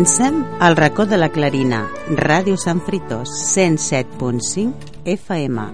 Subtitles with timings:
[0.00, 1.82] Comencem el racó de la Clarina,
[2.16, 5.66] Ràdio Sant Fritós, 107.5 FM,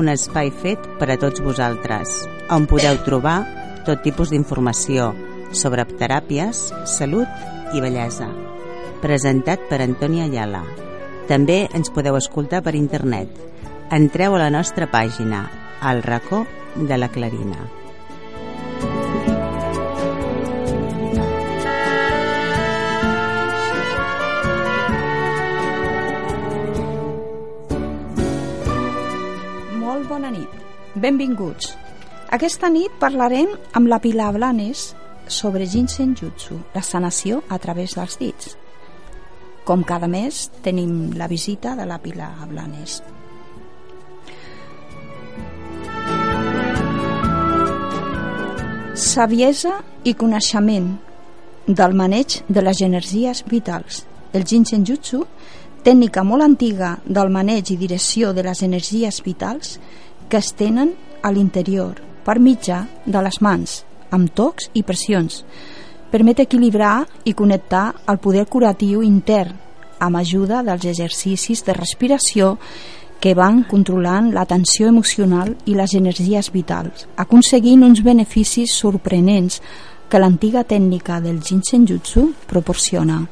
[0.00, 3.36] un espai fet per a tots vosaltres, on podeu trobar
[3.84, 5.10] tot tipus d'informació
[5.52, 8.32] sobre teràpies, salut i bellesa.
[9.04, 10.64] Presentat per Antònia Ayala.
[11.28, 13.28] També ens podeu escoltar per internet.
[13.92, 15.50] Entreu a la nostra pàgina,
[15.84, 16.46] al racó
[16.80, 17.75] de la Clarina.
[29.86, 30.50] Molt bona nit.
[30.98, 31.68] Benvinguts.
[32.34, 34.88] Aquesta nit parlarem amb la Pilar Blanes
[35.30, 38.56] sobre Jinsen Jutsu, la sanació a través dels dits.
[39.62, 42.98] Com cada mes tenim la visita de la Pilar Blanes.
[49.06, 50.96] Saviesa i coneixement
[51.68, 54.02] del maneig de les energies vitals.
[54.34, 55.22] El Jinsen Jutsu,
[55.86, 59.76] tècnica molt antiga del maneig i direcció de les energies vitals
[60.28, 60.90] que es tenen
[61.22, 65.44] a l'interior per mitjà de les mans, amb tocs i pressions.
[66.10, 69.54] Permet equilibrar i connectar el poder curatiu intern
[70.02, 72.56] amb ajuda dels exercicis de respiració
[73.22, 79.62] que van controlant la tensió emocional i les energies vitals, aconseguint uns beneficis sorprenents
[80.10, 83.22] que l'antiga tècnica del Jinsen Jutsu proporciona.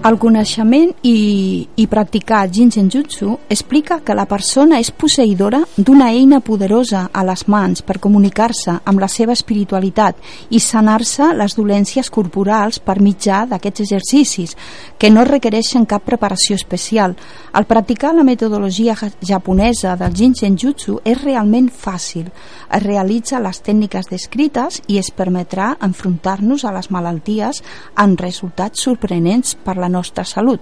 [0.00, 6.38] El coneixement i, i practicar Jinsen Jutsu explica que la persona és posseïdora d'una eina
[6.40, 10.16] poderosa a les mans per comunicar-se amb la seva espiritualitat
[10.56, 14.56] i sanar-se les dolències corporals per mitjà d'aquests exercicis,
[14.96, 17.12] que no requereixen cap preparació especial.
[17.52, 22.32] Al practicar la metodologia japonesa del Jinsen Jutsu és realment fàcil.
[22.72, 27.60] Es realitza les tècniques descrites i es permetrà enfrontar-nos a les malalties
[28.00, 30.60] amb resultats sorprenents per la nostra salut.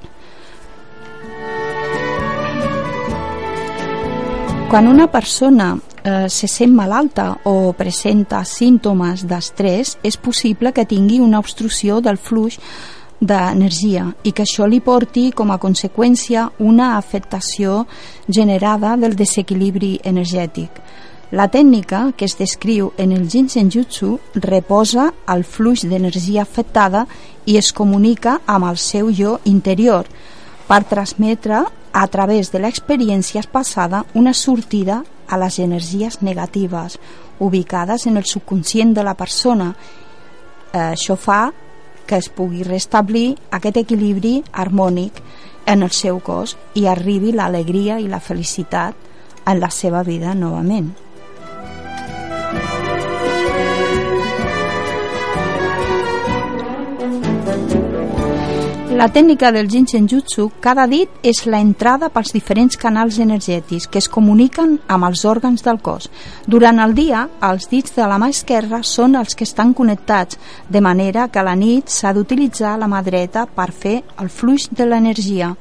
[4.69, 11.23] Quan una persona eh, se sent malalta o presenta símptomes d'estrès, és possible que tingui
[11.25, 12.59] una obstrucció del flux
[13.19, 17.87] d'energia i que això li porti com a conseqüència una afectació
[18.29, 20.71] generada del desequilibri energètic.
[21.31, 27.03] La tècnica que es descriu en el Jinsen Jutsu reposa al flux d'energia afectada
[27.45, 30.07] i es comunica amb el seu jo interior
[30.69, 36.97] per transmetre a través de l'experiència passada una sortida a les energies negatives
[37.39, 39.75] ubicades en el subconscient de la persona.
[40.73, 41.51] Eh, això fa
[42.07, 45.21] que es pugui restablir aquest equilibri harmònic
[45.67, 48.97] en el seu cos i arribi l'alegria i la felicitat
[49.45, 51.08] en la seva vida novament.
[58.99, 64.01] La tècnica del Jinsen Jutsu, cada dit és la entrada pels diferents canals energètics que
[64.03, 66.09] es comuniquen amb els òrgans del cos.
[66.51, 70.35] Durant el dia, els dits de la mà esquerra són els que estan connectats,
[70.67, 74.67] de manera que a la nit s'ha d'utilitzar la mà dreta per fer el flux
[74.75, 75.53] de l'energia.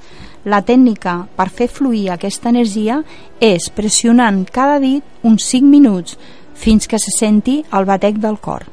[0.50, 3.04] La tècnica per fer fluir aquesta energia
[3.38, 6.18] és pressionant cada dit uns 5 minuts
[6.56, 8.66] fins que se senti el batec del cor.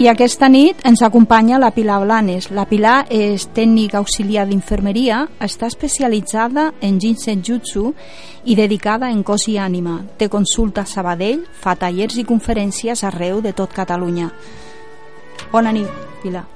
[0.00, 2.46] I aquesta nit ens acompanya la Pilar Blanes.
[2.56, 7.92] La Pilar és tècnica auxiliar d'infermeria, està especialitzada en Jutsu
[8.46, 9.98] i dedicada en cos i ànima.
[10.16, 14.30] Té consulta a Sabadell, fa tallers i conferències arreu de tot Catalunya.
[15.52, 15.92] Bona nit,
[16.22, 16.46] Pilar.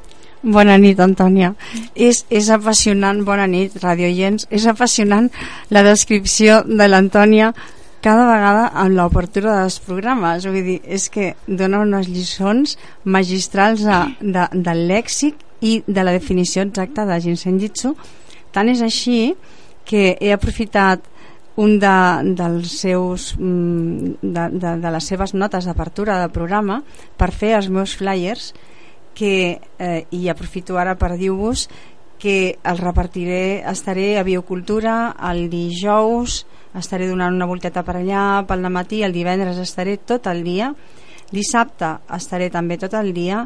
[0.40, 1.52] Bona nit, Antònia.
[1.94, 5.28] És, és apassionant, bona nit, radioients, és apassionant
[5.68, 7.52] la descripció de l'Antònia
[8.04, 10.44] cada vegada amb l'obertura dels programes.
[10.44, 16.12] Vull dir, és que dona unes lliçons magistrals de, de, del lèxic i de la
[16.12, 17.94] definició exacta de Jinsen Jitsu.
[18.52, 19.32] Tant és així
[19.88, 21.08] que he aprofitat
[21.56, 21.96] un de,
[22.36, 26.82] dels seus, mm, de, de, de les seves notes d'apertura del programa
[27.16, 28.52] per fer els meus flyers
[29.14, 31.68] que, eh, i aprofito ara per dir-vos
[32.24, 36.38] que els repartiré, estaré a Biocultura el dijous,
[36.72, 40.70] estaré donant una volteta per allà, pel matí, el divendres estaré tot el dia,
[41.28, 43.42] dissabte estaré també tot el dia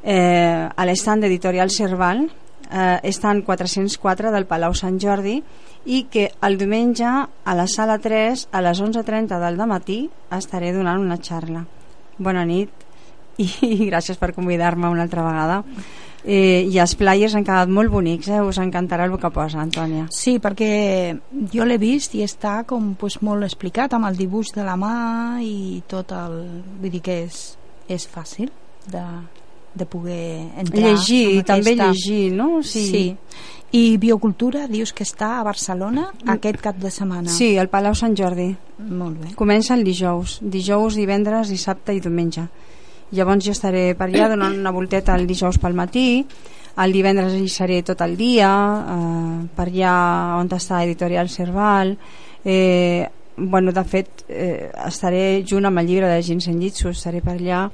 [0.00, 2.24] eh, a l'estand editorial Cerval,
[2.70, 5.42] eh, estan 404 del Palau Sant Jordi
[5.84, 10.00] i que el diumenge a la sala 3 a les 11.30 del matí
[10.32, 11.66] estaré donant una xarra.
[12.16, 12.72] Bona nit
[13.36, 13.52] i
[13.92, 15.64] gràcies per convidar-me una altra vegada
[16.28, 18.42] eh, i els players han quedat molt bonics eh?
[18.44, 21.16] us encantarà el que posa Antònia Sí, perquè
[21.52, 25.40] jo l'he vist i està com pues, molt explicat amb el dibuix de la mà
[25.42, 26.38] i tot el...
[26.78, 27.42] vull dir que és,
[27.88, 28.52] és fàcil
[28.88, 29.04] de,
[29.74, 32.58] de poder entrar llegir, i també llegir no?
[32.62, 32.84] Sí.
[32.92, 33.06] sí.
[33.68, 37.28] I Biocultura dius que està a Barcelona aquest cap de setmana.
[37.28, 38.46] Sí, al Palau Sant Jordi.
[38.78, 39.32] Molt bé.
[39.36, 40.38] Comença el dijous.
[40.40, 42.46] Dijous, divendres, dissabte i diumenge.
[43.10, 46.24] Llavors jo estaré per allà donant una volteta el dijous pel matí,
[46.78, 48.50] el divendres hi seré tot el dia,
[48.94, 49.94] eh, per allà
[50.38, 51.96] on està Editorial Cerval,
[52.44, 53.08] eh,
[53.38, 57.68] bueno, de fet eh, estaré junt amb el llibre de Jinsen Jitsu, estaré per allà.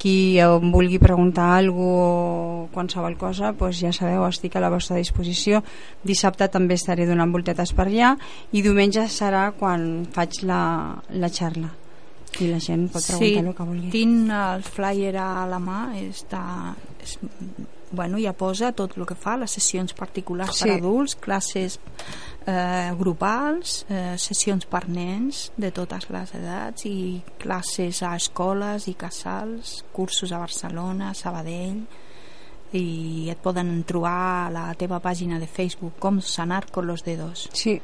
[0.00, 4.96] Qui em vulgui preguntar alguna o qualsevol cosa doncs ja sabeu, estic a la vostra
[4.96, 5.60] disposició.
[6.02, 8.14] Dissabte també estaré donant voltetes per allà
[8.50, 10.62] i diumenge serà quan faig la,
[11.12, 11.79] la xarla
[12.40, 13.90] i la gent pot preguntar sí, el que vulgui.
[13.92, 16.42] tinc el flyer a la mà, està,
[17.02, 17.18] és,
[17.90, 20.68] bueno, ja posa tot el que fa, les sessions particulars sí.
[20.68, 21.78] per adults, classes
[22.46, 28.94] eh, grupals, eh, sessions per nens de totes les edats i classes a escoles i
[28.98, 31.82] casals, cursos a Barcelona, a Sabadell
[32.78, 37.48] i et poden trobar a la teva pàgina de Facebook com sanar con los dedos.
[37.52, 37.80] Sí.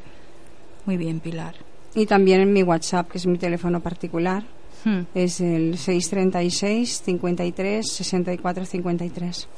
[0.86, 1.56] Muy bien, Pilar.
[1.96, 4.44] Y también en mi WhatsApp, que es mi teléfono particular.
[4.84, 5.00] Hmm.
[5.14, 9.48] Es el 636 53 64 53.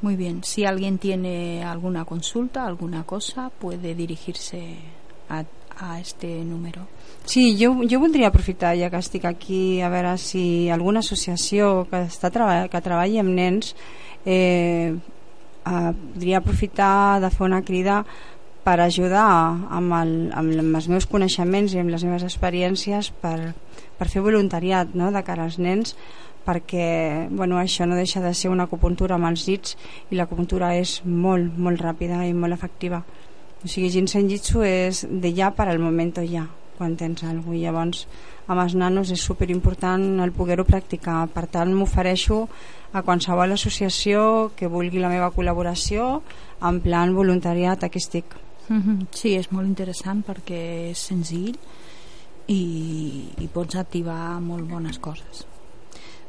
[0.00, 0.42] Muy bien.
[0.42, 4.76] Si alguien tiene alguna consulta, alguna cosa, puede dirigirse
[5.28, 5.44] a,
[5.78, 6.86] a este número.
[7.24, 12.02] Sí, jo, jo voldria aprofitar, ja que estic aquí, a veure si alguna associació que,
[12.10, 12.32] està
[12.70, 13.76] que treballi amb nens
[14.26, 18.02] eh, eh, podria aprofitar de fer una crida
[18.62, 19.28] per ajudar
[19.74, 23.54] amb, el, amb els meus coneixements i amb les meves experiències per,
[23.98, 25.10] per fer voluntariat no?
[25.14, 25.96] de cara als nens
[26.46, 29.76] perquè bueno, això no deixa de ser una acupuntura amb els dits
[30.10, 33.02] i l'acupuntura és molt, molt ràpida i molt efectiva.
[33.62, 36.48] O sigui, Ginseng Jitsu és de ja per al moment ja
[36.78, 37.62] quan tens alguna cosa.
[37.62, 38.06] Llavors
[38.50, 41.28] amb els nanos és super important el poder-ho practicar.
[41.30, 42.48] Per tant m'ofereixo
[42.92, 46.22] a qualsevol associació que vulgui la meva col·laboració
[46.60, 48.34] en plan voluntariat aquí estic
[48.68, 49.06] -hmm.
[49.10, 51.56] Sí, és molt interessant perquè és senzill
[52.48, 52.62] i,
[53.38, 55.46] i pots activar molt bones coses.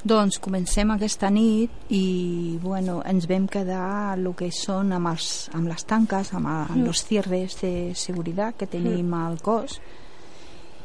[0.03, 5.67] Doncs comencem aquesta nit i bueno, ens vam quedar el que són amb, els, amb
[5.67, 6.87] les tanques, amb, amb mm.
[6.87, 9.13] els cierres de seguretat que tenim mm.
[9.13, 9.79] al cos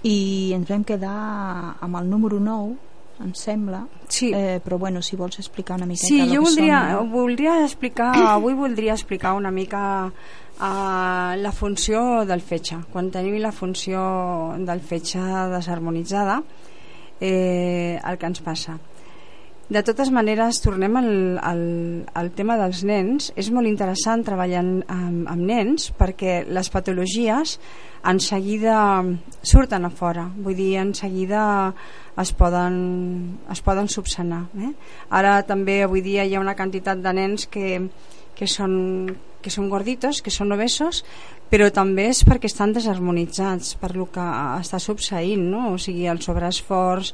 [0.06, 2.76] i ens vam quedar amb el número 9
[3.18, 4.30] em sembla sí.
[4.30, 7.10] eh, però bueno, si vols explicar una mica sí, jo voldria, són...
[7.10, 10.12] voldria explicar avui voldria explicar una mica
[10.58, 12.80] Uh, la funció del fetge.
[12.90, 14.00] Quan tenim la funció
[14.58, 15.22] del fetge
[15.52, 16.40] desharmonitzada
[17.20, 18.74] eh, el que ens passa?
[19.68, 21.10] De totes maneres tornem al,
[21.44, 21.62] al,
[22.16, 23.30] al tema dels nens.
[23.38, 27.58] És molt interessant treballar amb, amb nens perquè les patologies
[28.08, 28.80] en seguida
[29.46, 30.26] surten a fora.
[30.42, 31.46] Vull dir, en seguida
[32.18, 34.72] es poden, es poden subsanar eh?
[35.14, 37.84] ara també avui dia hi ha una quantitat de nens que,
[38.38, 38.76] que són
[39.42, 41.04] que són gorditos, que són obesos,
[41.50, 44.24] però també és perquè estan desharmonitzats per lo que
[44.58, 45.74] està subseint, no?
[45.74, 47.12] o sigui, el sobreesforç,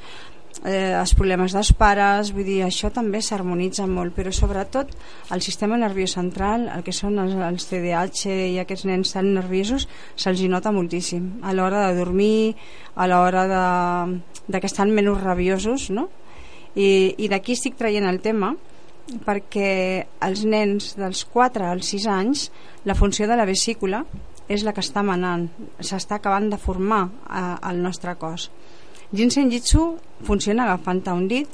[0.65, 4.93] eh, els problemes dels pares, vull dir, això també s'harmonitza molt, però sobretot
[5.35, 9.89] el sistema nerviós central, el que són els, els TDAH i aquests nens tan nerviosos,
[10.17, 12.55] se'ls nota moltíssim a l'hora de dormir,
[12.95, 13.65] a l'hora de,
[14.49, 16.09] de que estan menys rabiosos, no?
[16.75, 18.57] I, i d'aquí estic traient el tema
[19.25, 22.47] perquè els nens dels 4 als 6 anys
[22.89, 24.05] la funció de la vesícula
[24.49, 25.47] és la que està manant,
[25.81, 28.51] s'està acabant de formar eh, al nostre cos.
[29.15, 29.95] Ginseng Jitsu
[30.27, 31.49] funciona agafant un dit,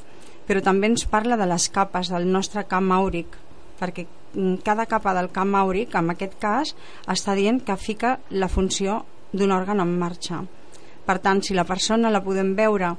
[0.47, 3.35] però també ens parla de les capes del nostre camp àuric,
[3.79, 6.75] perquè mm, cada capa del camp àuric, en aquest cas,
[7.07, 10.41] està dient que fica la funció d'un òrgan en marxa.
[11.05, 12.95] Per tant, si la persona la podem veure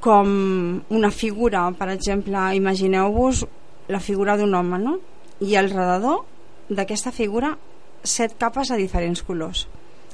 [0.00, 3.44] com una figura, per exemple, imagineu-vos
[3.88, 4.98] la figura d'un home, no?
[5.40, 6.24] I al redador
[6.68, 7.54] d'aquesta figura
[8.04, 9.66] set capes a diferents colors.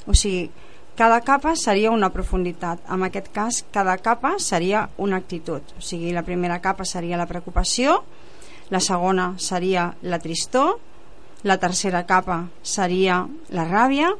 [0.07, 0.50] O sigui,
[0.97, 2.85] cada capa seria una profunditat.
[2.88, 5.62] En aquest cas, cada capa seria una actitud.
[5.79, 8.03] O sigui, la primera capa seria la preocupació,
[8.71, 10.79] la segona seria la tristor,
[11.43, 14.14] la tercera capa seria la ràbia,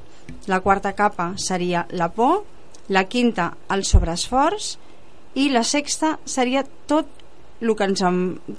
[0.47, 2.42] la quarta capa seria la por,
[2.88, 4.75] la quinta el sobreesforç
[5.34, 7.08] i la sexta seria tot
[7.60, 8.02] el que ens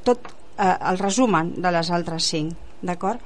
[0.04, 2.56] tot eh, el resumen de les altres cinc
[2.86, 3.20] d'acord?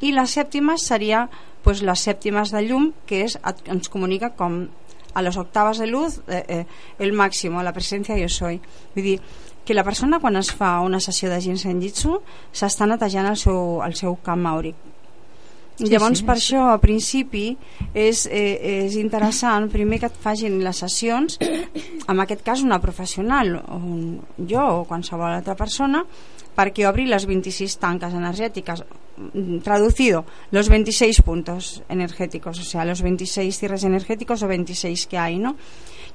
[0.00, 1.26] i la sèptima seria
[1.64, 4.66] pues, les sèptimes de llum que és, ens comunica com
[5.16, 6.64] a les octaves de luz eh, eh,
[6.98, 8.60] el màxim, la presència jo soy
[8.94, 9.20] vull dir,
[9.66, 12.20] que la persona quan es fa una sessió de ginseng jitsu
[12.52, 14.76] s'està netejant el seu, el seu camp àuric
[15.76, 16.46] Sí, Llavors, sí, per sí.
[16.46, 17.50] això, a principi,
[17.92, 21.36] és, eh, és interessant primer que et facin les sessions,
[22.10, 24.06] en aquest cas una professional, o un,
[24.48, 26.00] jo o qualsevol altra persona,
[26.56, 28.86] perquè obri les 26 tanques energètiques.
[29.16, 35.18] Mm, traducido, los 26 puntos energéticos, o sea, los 26 cierres energéticos o 26 que
[35.18, 35.56] hay, ¿no?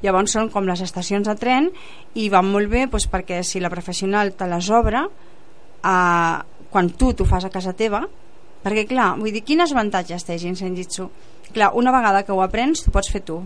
[0.01, 1.69] Llavors són com les estacions de tren
[2.17, 6.37] i van molt bé pues, perquè si la professional te les obre, eh,
[6.73, 8.07] quan tu t'ho fas a casa teva,
[8.63, 11.09] perquè, clar, vull dir, quins avantatges té Ginseng Jitsu?
[11.51, 13.41] Clar, una vegada que ho aprens, t'ho pots fer tu.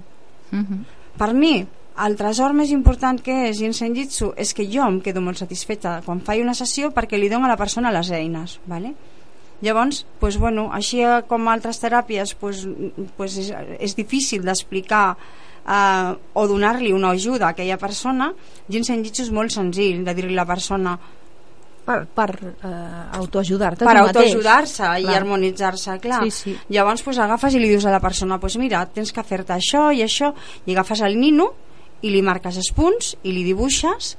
[0.51, 0.65] Uh mhm.
[0.69, 0.83] -huh.
[1.17, 1.65] Per mi,
[2.03, 6.01] el tresor més important que és Ginseng Jitsu és que jo em quedo molt satisfeta
[6.05, 8.93] quan faig una sessió perquè li dono a la persona les eines, ¿vale?
[9.61, 12.67] Llavors, pues, bueno, així com altres teràpies pues,
[13.15, 18.33] pues és, és difícil d'explicar eh, o donar-li una ajuda a aquella persona,
[18.67, 20.97] Ginseng Jitsu és molt senzill de dir-li a la persona
[21.85, 22.71] per, per uh,
[23.19, 26.23] autoajudar-te per autoajudar-se i harmonitzar-se clar.
[26.25, 26.55] Sí, sí.
[26.73, 29.87] llavors pues, agafes i li dius a la persona pues, mira, tens que fer-te això
[29.93, 30.33] i això
[30.65, 31.51] i agafes el nino
[32.01, 34.15] i li marques els punts i li dibuixes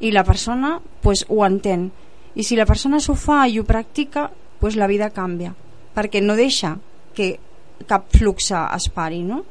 [0.00, 1.90] i la persona pues, ho entén
[2.38, 4.28] i si la persona s'ho fa i ho practica
[4.60, 5.52] pues, la vida canvia
[5.96, 6.76] perquè no deixa
[7.14, 7.34] que
[7.88, 9.42] cap flux es pari no?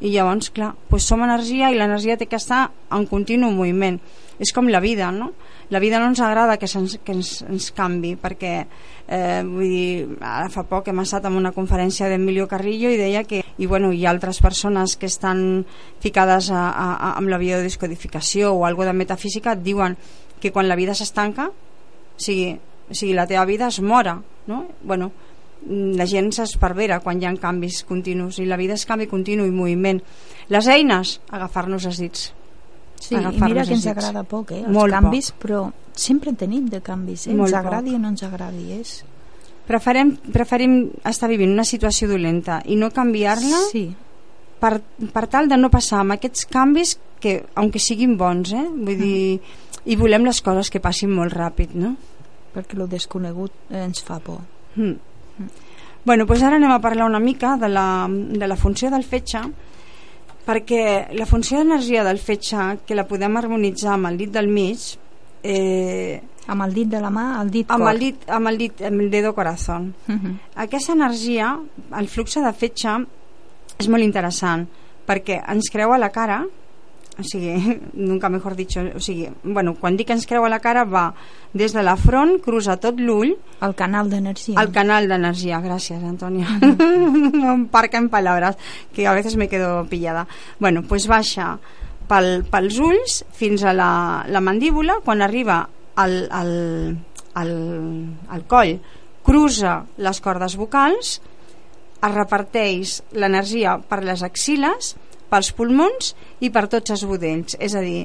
[0.00, 4.00] i llavors clar, pues som energia i l'energia té que estar en continu moviment
[4.38, 5.32] és com la vida no?
[5.70, 8.52] la vida no ens agrada que, ens, que ens, ens canvi perquè
[9.06, 13.24] eh, vull dir, ara fa poc hem estat en una conferència d'Emilio Carrillo i deia
[13.24, 15.64] que i, bueno, hi ha altres persones que estan
[16.02, 19.96] ficades a, a, a, amb la biodescodificació o algo de metafísica et diuen
[20.40, 22.54] que quan la vida s'estanca o sigui,
[22.90, 24.66] o sigui, la teva vida es mora no?
[24.82, 25.12] bueno,
[25.64, 29.54] la gent s'esparvera quan hi ha canvis continus i la vida és canvi continu i
[29.54, 30.02] moviment
[30.52, 32.32] les eines, agafar-nos els dits
[33.04, 35.40] Sí, i mira que ens agrada poc, eh, els Molt canvis, poc.
[35.42, 37.34] però sempre en tenim de canvis, eh?
[37.34, 37.98] ens agradi poc.
[37.98, 38.64] o no ens agradi.
[38.78, 38.94] És...
[39.68, 43.86] Preferim, preferim estar vivint una situació dolenta i no canviar-la sí.
[44.60, 44.78] per,
[45.12, 48.64] per tal de no passar amb aquests canvis que, aunque siguin bons, eh?
[48.68, 49.00] vull mm.
[49.00, 49.40] dir,
[49.84, 51.94] i volem les coses que passin molt ràpid, no?
[52.54, 54.40] Perquè el desconegut ens fa por.
[54.76, 54.96] Mm.
[55.38, 55.52] Mm.
[56.04, 59.40] Bueno, doncs ara anem a parlar una mica de la, de la funció del fetge
[60.44, 64.78] perquè la funció d'energia del fetge que la podem harmonitzar amb el dit del mig
[65.42, 67.92] eh, amb el dit de la mà, el dit amb cor.
[67.92, 70.20] el dit, amb el dit, amb el dedo corazón uh mhm.
[70.26, 70.36] -huh.
[70.56, 71.58] aquesta energia
[71.98, 73.06] el flux de fetge
[73.78, 74.68] és molt interessant
[75.06, 76.44] perquè ens creu a la cara
[77.18, 80.60] o sigui, nunca mejor dicho o sigui, bueno, quan dic que ens creu a la
[80.60, 81.12] cara va
[81.52, 83.34] des de la front, cruza tot l'ull.
[83.62, 84.58] El canal d'energia.
[84.60, 86.48] El canal d'energia, gràcies Antonia
[87.54, 88.58] un parc en paraules
[88.92, 90.26] que a vegades me quedo pillada.
[90.58, 91.54] Bueno, pues baixa
[92.08, 95.00] pel, pels ulls fins a la, la mandíbula.
[95.04, 95.62] Quan arriba
[95.96, 96.52] al, al,
[97.34, 97.54] al,
[98.28, 98.76] al coll
[99.24, 101.16] cruza les cordes vocals
[102.04, 104.92] es reparteix l'energia per les axiles
[105.34, 106.14] pels pulmons
[106.46, 108.04] i per tots els budells, és a dir,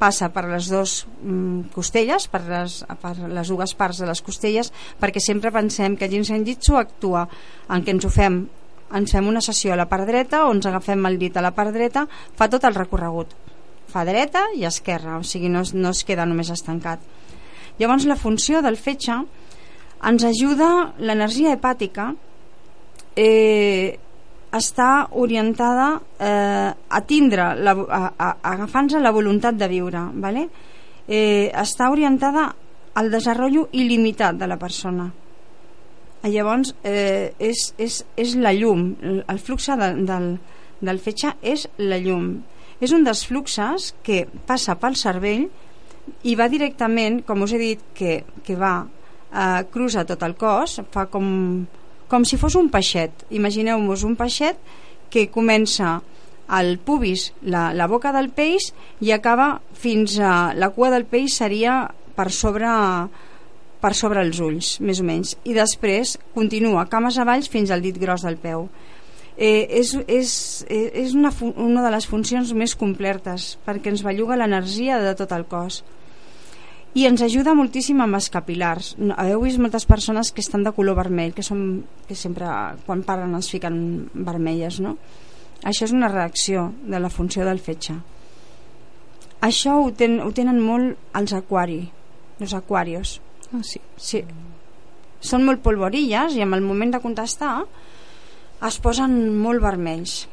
[0.00, 4.72] passa per les dues mm, costelles, per les, per les dues parts de les costelles,
[5.00, 7.26] perquè sempre pensem que Ginseng Jitsu actua
[7.68, 8.40] en què ens ho fem
[8.90, 11.52] ens fem una sessió a la part dreta o ens agafem el dit a la
[11.54, 13.36] part dreta, fa tot el recorregut.
[13.90, 17.02] Fa dreta i esquerra o sigui no, no es queda només estancat.
[17.78, 19.20] Llavors la funció del fetge
[20.10, 22.10] ens ajuda l'energia hepàtica
[23.14, 23.98] eh,
[24.56, 30.48] està orientada eh, a tindre, la, a, a, agafant-se la voluntat de viure, ¿vale?
[31.06, 32.50] eh, està orientada
[32.94, 35.10] al desenvolupament il·limitat de la persona.
[36.22, 40.30] Eh, llavors, eh, és, és, és la llum, el flux de, del,
[40.80, 42.40] del fetge és la llum.
[42.80, 45.46] És un dels fluxes que passa pel cervell
[46.24, 48.74] i va directament, com us he dit, que, que va,
[49.30, 51.28] eh, cruza tot el cos, fa com,
[52.10, 53.24] com si fos un peixet.
[53.30, 54.58] Imagineu-vos un peixet
[55.10, 56.00] que comença
[56.50, 60.52] al pubis, la, la boca del peix, i acaba fins a...
[60.58, 61.84] La cua del peix seria
[62.18, 62.68] per sobre
[63.80, 67.96] per sobre els ulls, més o menys, i després continua cames avall fins al dit
[67.96, 68.66] gros del peu.
[69.40, 70.32] Eh, és, és,
[70.68, 75.46] és una, una de les funcions més completes perquè ens belluga l'energia de tot el
[75.48, 75.80] cos
[76.94, 80.96] i ens ajuda moltíssim amb els capilars heu vist moltes persones que estan de color
[80.98, 82.48] vermell que, són, que sempre
[82.86, 84.96] quan parlen es fiquen vermelles no?
[85.62, 87.94] això és una reacció de la funció del fetge
[89.40, 91.84] això ho, ten, ho tenen molt els aquari
[92.40, 93.20] els aquarios
[93.52, 93.78] ah, sí.
[93.96, 94.24] sí.
[95.20, 97.54] són molt polvorilles i amb el moment de contestar
[98.66, 100.24] es posen molt vermells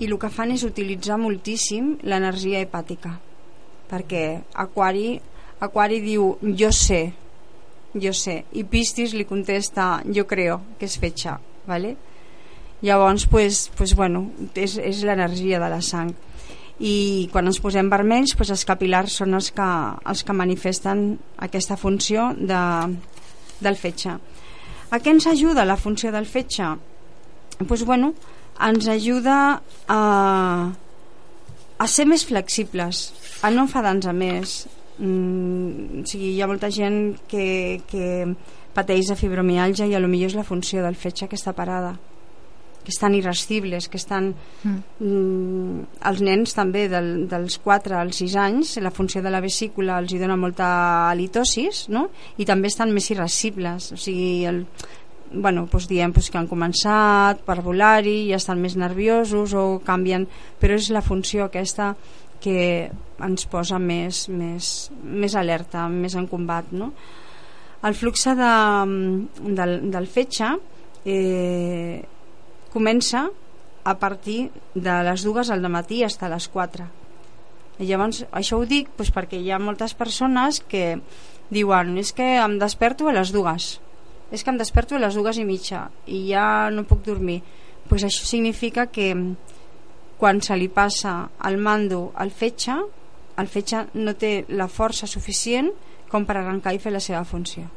[0.00, 3.18] i el que fan és utilitzar moltíssim l'energia hepàtica
[3.90, 4.22] perquè
[4.62, 5.18] Aquari,
[5.60, 7.10] Aquari diu jo sé
[7.94, 11.34] jo sé i Pistis li contesta jo creo que és fetge
[11.66, 11.96] ¿vale?
[12.82, 16.14] llavors pues, pues, bueno, és, és l'energia de la sang
[16.80, 19.70] i quan ens posem vermells pues els capilars són els que,
[20.06, 22.62] els que manifesten aquesta funció de,
[23.60, 24.16] del fetge
[24.90, 26.76] a què ens ajuda la funció del fetge?
[27.68, 28.14] pues bueno,
[28.60, 30.72] ens ajuda a,
[31.78, 33.10] a ser més flexibles,
[33.44, 34.54] a no enfadar-nos a més.
[35.00, 38.28] Mm, o sigui, hi ha molta gent que, que
[38.76, 41.96] pateix de fibromialgia i a lo millor és la funció del fetge que està parada
[42.80, 44.30] que estan irascibles, que estan
[44.64, 44.76] mm.
[45.04, 49.98] Mm, els nens també del, dels 4 als 6 anys la funció de la vesícula
[50.00, 50.70] els hi dona molta
[51.10, 52.08] halitosis no?
[52.40, 54.64] i també estan més irascibles o sigui, el,
[55.32, 60.26] bueno, doncs diem doncs, que han començat per volar-hi i estan més nerviosos o canvien,
[60.60, 61.94] però és la funció aquesta
[62.40, 66.70] que ens posa més, més, més alerta, més en combat.
[66.72, 66.92] No?
[67.84, 68.54] El flux de,
[69.56, 70.54] del, del fetge
[71.04, 72.00] eh,
[72.72, 73.26] comença
[73.84, 76.88] a partir de les dues al matí fins a les 4.
[77.80, 80.98] I llavors, això ho dic doncs, perquè hi ha moltes persones que
[81.50, 83.78] diuen és que em desperto a les dues
[84.30, 87.40] és que em desperto a les dues i mitja i ja no puc dormir
[87.90, 89.10] pues això significa que
[90.20, 92.76] quan se li passa el mando al fetge
[93.40, 95.70] el fetge no té la força suficient
[96.10, 97.68] com per arrencar i fer la seva funció.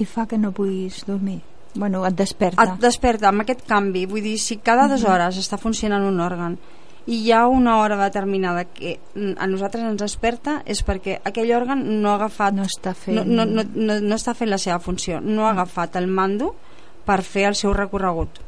[0.00, 1.40] I fa que no puguis dormir.
[1.74, 2.64] Bueno, et desperta.
[2.64, 4.04] Et desperta amb aquest canvi.
[4.10, 6.58] Vull dir, si cada dues hores està funcionant un òrgan
[7.06, 11.80] i hi ha una hora determinada que a nosaltres ens desperta és perquè aquell òrgan
[12.02, 14.78] no ha agafat no està fent, no, no, no, no, no està fent la seva
[14.84, 15.22] funció.
[15.24, 16.52] No ha agafat el mando
[17.06, 18.42] per fer el seu recorregut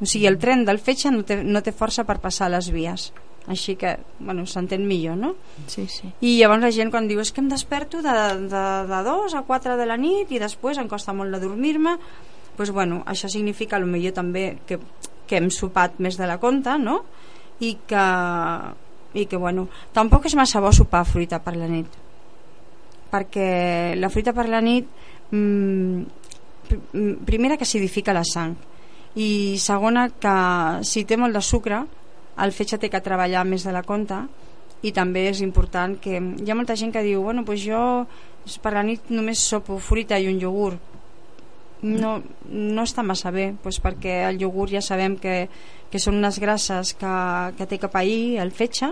[0.00, 3.12] o sigui, el tren del fetge no té, no té força per passar les vies
[3.46, 5.34] així que, bueno, s'entén millor, no?
[5.68, 6.08] Sí, sí.
[6.24, 8.14] I llavors la gent quan diu és que em desperto de,
[8.48, 11.98] de, de 2 a 4 de la nit i després em costa molt de dormir-me
[12.56, 14.78] doncs bueno, això significa millor també que,
[15.26, 17.02] que hem sopat més de la compta, no?
[17.60, 18.06] i que,
[19.14, 22.00] i que bueno, tampoc és massa bo sopar fruita per la nit
[23.12, 24.88] perquè la fruita per la nit
[25.30, 26.02] mmm,
[27.28, 28.56] primera que acidifica la sang
[29.14, 30.36] i segona que
[30.82, 31.84] si té molt de sucre
[32.42, 34.24] el fetge té que treballar més de la compta
[34.84, 38.04] i també és important que hi ha molta gent que diu bueno, pues jo
[38.60, 40.90] per la nit només sopo fruita i un iogurt.
[41.84, 45.48] No, no està massa bé pues perquè el iogurt ja sabem que,
[45.92, 47.16] que són unes grasses que,
[47.58, 48.88] que té cap ahir el fetge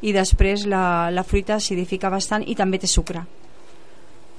[0.00, 3.26] i després la, la fruita acidifica bastant i també té sucre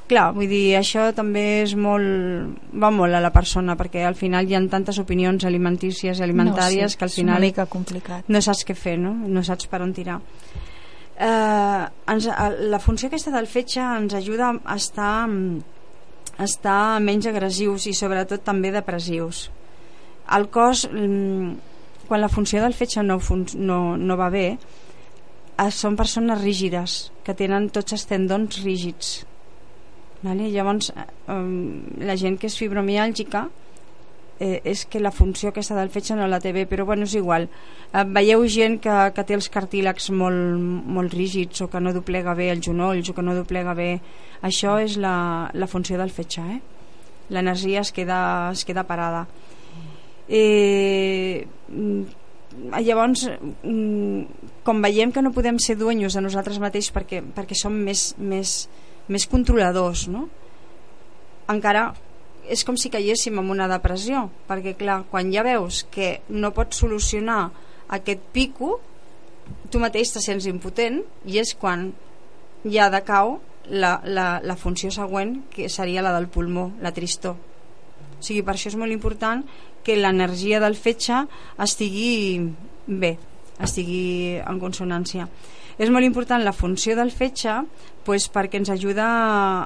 [0.10, 4.50] clar, vull dir, això també és molt, va molt a la persona perquè al final
[4.50, 8.28] hi ha tantes opinions alimentícies i alimentàries no, sí, que al final és complicat.
[8.28, 9.14] no saps què fer, no?
[9.28, 10.20] no saps per on tirar
[11.22, 12.28] eh, ens,
[12.72, 15.30] la funció aquesta del fetge ens ajuda a estar
[16.42, 19.50] estar menys agressius i sobretot també depressius.
[20.32, 21.52] El cos, mm,
[22.08, 23.20] quan la funció del fetge no,
[23.56, 24.58] no, no va bé,
[25.58, 29.26] eh, són persones rígides, que tenen tots els tendons rígids.
[30.22, 30.52] Vale?
[30.54, 31.06] Llavors, eh,
[32.06, 33.48] la gent que és fibromiàlgica
[34.42, 37.14] eh, és que la funció aquesta del fetge no la té bé, però bueno, és
[37.18, 37.48] igual.
[37.94, 40.58] Eh, veieu gent que, que té els cartílegs molt,
[40.98, 43.94] molt rígids o que no doblega bé els genolls o que no doblega bé...
[44.42, 46.62] Això és la, la funció del fetge, eh?
[47.30, 49.28] L'energia es, queda, es queda parada.
[50.28, 51.46] Eh,
[52.82, 57.76] llavors mm, com veiem que no podem ser dueños de nosaltres mateixos perquè, perquè som
[57.76, 58.66] més, més,
[59.12, 60.28] més controladors no?
[61.52, 61.92] encara
[62.52, 66.82] és com si caiguéssim en una depressió perquè clar, quan ja veus que no pots
[66.84, 67.44] solucionar
[67.92, 68.80] aquest pico
[69.72, 71.92] tu mateix te sents impotent i és quan
[72.66, 77.38] ja decau la, la, la funció següent que seria la del pulmó, la tristor
[78.22, 79.42] o sigui, per això és molt important
[79.84, 81.24] que l'energia del fetge
[81.66, 82.52] estigui
[82.86, 83.16] bé,
[83.62, 85.26] estigui en consonància.
[85.78, 87.62] És molt important la funció del fetge
[88.06, 89.08] pues, perquè ens ajuda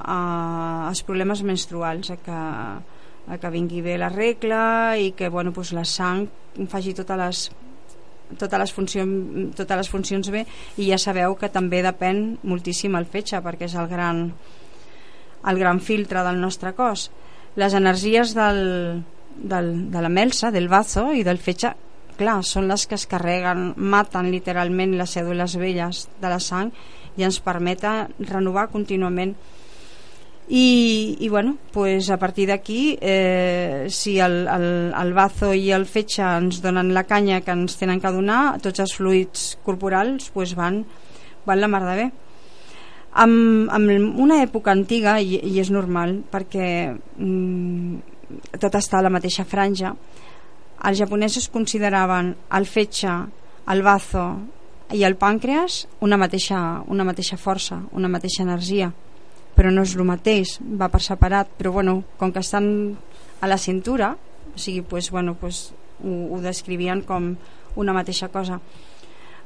[0.00, 0.18] a,
[0.88, 2.40] als problemes menstruals, a que,
[3.26, 6.26] a que vingui bé la regla i que bueno, pues, la sang
[6.70, 7.46] faci totes les
[8.38, 10.44] totes les, funcions, totes les funcions bé.
[10.82, 14.26] I ja sabeu que també depèn moltíssim el fetge perquè és el gran,
[15.46, 17.10] el gran filtre del nostre cos.
[17.56, 19.04] Les energies del,
[19.36, 21.72] del, de la melsa, del bazo i del fetge
[22.18, 26.72] clar, són les que es carreguen maten literalment les cèdules velles de la sang
[27.16, 29.34] i ens permeten renovar contínuament.
[30.48, 35.88] I, i bueno, pues a partir d'aquí eh, si el, el, el bazo i el
[35.90, 40.54] fetge ens donen la canya que ens tenen que donar tots els fluids corporals pues
[40.54, 40.84] van,
[41.46, 42.06] van la mar de bé.
[43.18, 48.14] Amb, amb una època antiga i, i és normal perquè mm,
[48.62, 49.96] tot està a la mateixa franja
[50.84, 53.14] els japonesos consideraven el fetge,
[53.72, 54.26] el bazo
[54.94, 58.92] i el pàncreas una mateixa, una mateixa força, una mateixa energia.
[59.56, 61.48] Però no és el mateix, va per separat.
[61.56, 62.96] Però bueno, com que estan
[63.40, 64.14] a la cintura
[64.56, 67.34] o sigui, pues, bueno, pues, ho, ho descrivien com
[67.76, 68.56] una mateixa cosa.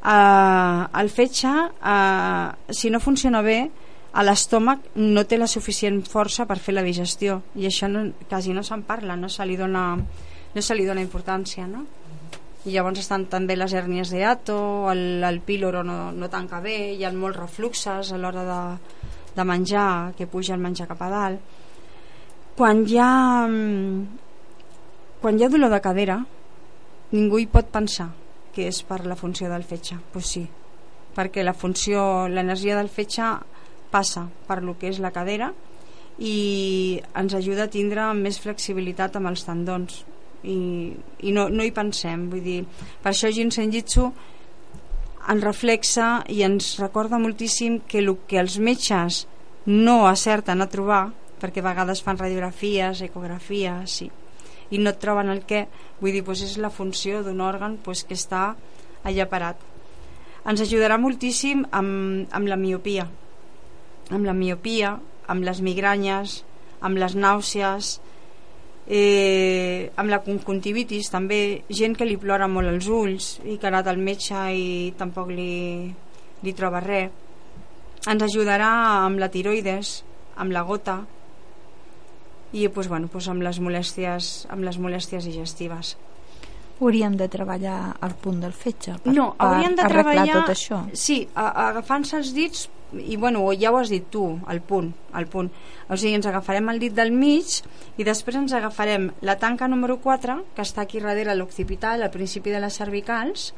[0.00, 3.66] Uh, el fetge uh, si no funciona bé
[4.16, 7.40] a l'estómac no té la suficient força per fer la digestió.
[7.58, 9.98] I això no, quasi no se'n parla no se li dona,
[10.54, 11.84] no se li dona importància no?
[12.66, 14.58] i llavors estan també les hèrnies d'ato
[14.92, 18.60] el, el píloro no, no tanca bé hi ha molts refluxes a l'hora de,
[19.36, 21.56] de menjar que puja el menjar cap a dalt
[22.58, 23.12] quan hi ha
[25.20, 26.18] quan hi ha dolor de cadera
[27.12, 28.10] ningú hi pot pensar
[28.52, 30.44] que és per la funció del fetge doncs pues sí,
[31.16, 33.32] perquè la funció l'energia del fetge
[33.90, 35.52] passa per lo que és la cadera
[36.18, 40.02] i ens ajuda a tindre més flexibilitat amb els tendons
[40.42, 40.58] i,
[41.26, 42.28] i no, no hi pensem.
[42.32, 42.60] Vull dir,
[43.02, 44.08] per això Jinsen Jitsu
[45.30, 49.26] ens reflexa i ens recorda moltíssim que el que els metges
[49.66, 54.10] no acerten a trobar perquè a vegades fan radiografies, ecografies i,
[54.76, 55.66] i no troben el què
[56.00, 58.54] vull dir, doncs és la funció d'un òrgan doncs, que està
[59.04, 59.60] allà parat.
[60.48, 63.06] Ens ajudarà moltíssim amb, amb la miopia.
[64.10, 64.96] Amb la miopia,
[65.30, 66.40] amb les migranyes,
[66.80, 67.98] amb les nàusees,
[68.90, 73.72] eh, amb la conjuntivitis també, gent que li plora molt els ulls i que ha
[73.72, 75.86] anat al metge i tampoc li,
[76.42, 77.14] li troba res.
[78.10, 78.70] Ens ajudarà
[79.06, 80.00] amb la tiroides,
[80.40, 81.02] amb la gota
[82.52, 85.94] i pues, bueno, pues amb les molèsties amb les molèsties digestives
[86.80, 91.22] hauríem de treballar al punt del fetge per, no, hauríem de treballar tot això sí,
[91.34, 92.66] agafant-se els dits
[92.98, 95.50] i bueno, ja ho has dit tu, el punt, el punt.
[95.88, 97.60] O sigui, ens agafarem el dit del mig
[97.96, 102.50] i després ens agafarem la tanca número 4, que està aquí darrere l'occipital, al principi
[102.50, 103.52] de les cervicals,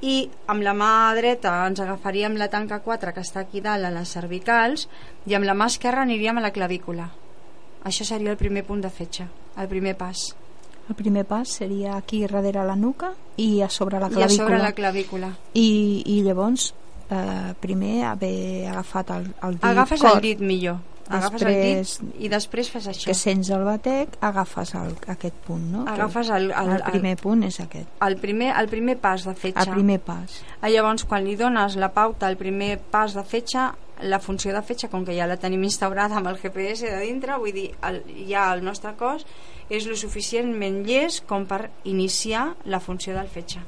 [0.00, 3.92] i amb la mà dreta ens agafaríem la tanca 4 que està aquí dalt a
[3.92, 4.86] les cervicals
[5.28, 7.10] i amb la mà esquerra aniríem a la clavícula.
[7.84, 10.34] Això seria el primer punt de fetge el primer pas.
[10.88, 14.44] El primer pas seria aquí darrere la nuca i a sobre la clavícula i a
[14.44, 15.30] sobre la clavícula.
[15.54, 16.72] I, i llavors
[17.10, 20.16] eh, primer haver agafat el, el dit agafes cor.
[20.16, 20.78] el dit millor
[21.10, 25.66] agafes el dit i després fas això que sents el batec agafes el, aquest punt
[25.72, 25.84] no?
[25.90, 29.34] agafes el, el, el primer el, punt és aquest el primer, el primer pas de
[29.34, 33.24] fetge el primer pas ah, llavors quan li dones la pauta al primer pas de
[33.26, 33.70] fetge
[34.00, 37.36] la funció de fetge com que ja la tenim instaurada amb el GPS de dintre
[37.40, 39.26] vull dir, el, ja el nostre cos
[39.70, 43.60] és lo suficientment llest com per iniciar la funció del fetge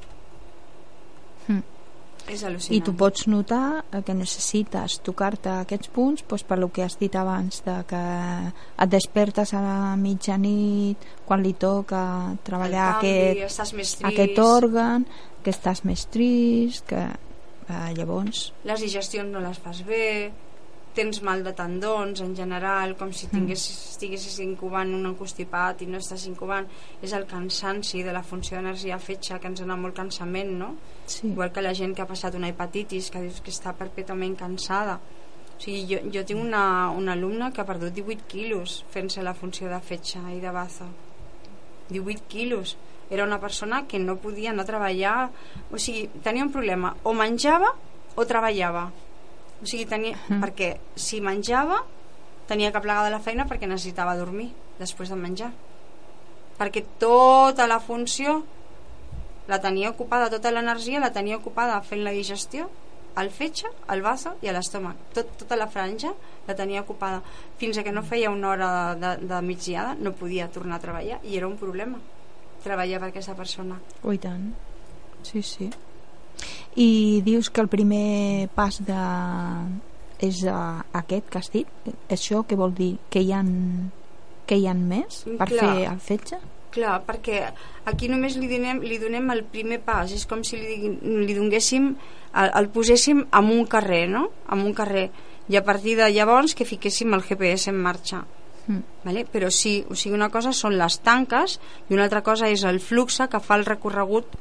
[1.48, 1.71] mm.
[2.30, 2.76] És al·lucinant.
[2.76, 7.14] I tu pots notar que necessites tocar-te aquests punts doncs, per lo que has dit
[7.18, 8.02] abans, de que
[8.52, 12.04] et despertes a la mitjanit quan li toca
[12.46, 15.06] treballar canvi, aquest, aquest òrgan,
[15.42, 18.52] que estàs més trist, que eh, llavors...
[18.68, 20.30] Les digestions no les fas bé,
[20.94, 23.88] tens mal de tendons en general, com si tingués, mm.
[23.92, 26.68] estiguessis incubant un encostipat i no estàs incubant,
[27.02, 30.74] és el cansanci de la funció d'energia fetge que ens dona molt cansament, no?
[31.06, 31.32] Sí.
[31.32, 35.00] Igual que la gent que ha passat una hepatitis, que dius que està perpètuament cansada.
[35.52, 39.36] O sigui, jo, jo tinc una, una alumna que ha perdut 18 quilos fent-se la
[39.38, 40.88] funció de fetge i de baza.
[41.92, 42.76] 18 quilos.
[43.12, 45.16] era una persona que no podia anar a treballar
[45.70, 47.74] o sigui, tenia un problema o menjava
[48.16, 48.86] o treballava
[49.62, 50.40] o sigui, tenia, mm.
[50.42, 51.82] perquè si menjava
[52.50, 55.52] tenia que plegar de la feina perquè necessitava dormir després de menjar.
[56.58, 58.42] Perquè tota la funció
[59.48, 62.68] la tenia ocupada, tota l'energia la tenia ocupada fent la digestió
[63.14, 64.98] al fetge, al bazo i a l'estómac.
[65.14, 66.12] Tot, tota la franja
[66.48, 67.22] la tenia ocupada.
[67.60, 70.84] Fins a que no feia una hora de, de, de migdiada no podia tornar a
[70.84, 72.00] treballar i era un problema
[72.62, 73.80] treballar per aquesta persona.
[74.02, 74.52] Oh, tant.
[75.26, 75.70] Sí, sí
[76.76, 79.00] i dius que el primer pas de
[80.22, 82.94] és uh, aquest que has dit això què vol dir?
[83.10, 83.52] que hi han,
[84.46, 85.60] que hi han més per Clar.
[85.60, 86.38] fer el fetge?
[86.72, 87.42] Clar, perquè
[87.90, 91.90] aquí només li donem, li donem el primer pas, és com si li, li donéssim,
[92.32, 94.28] el, el poséssim en un carrer, no?
[94.48, 95.10] En un carrer.
[95.52, 98.22] I a partir de llavors que fiquéssim el GPS en marxa.
[98.68, 98.80] Mm.
[99.04, 99.26] Vale?
[99.28, 101.58] Però sí, o sigui, una cosa són les tanques
[101.90, 104.38] i una altra cosa és el flux que fa el recorregut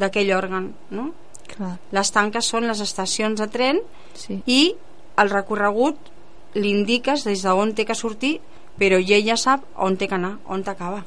[0.00, 1.10] d'aquell òrgan, no?
[1.54, 1.76] Clar.
[1.94, 3.80] Les tanques són les estacions de tren
[4.18, 4.40] sí.
[4.46, 4.74] i
[5.22, 6.10] el recorregut
[6.58, 8.38] l'indiques des d'on té que sortir
[8.78, 11.04] però ella ja sap on té que anar, on t'acaba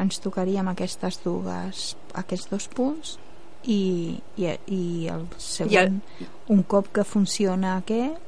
[0.00, 3.16] ens tocaríem aquestes dues, aquests dos punts
[3.64, 6.30] i, i, i el segon I el...
[6.52, 8.22] un cop que funciona aquest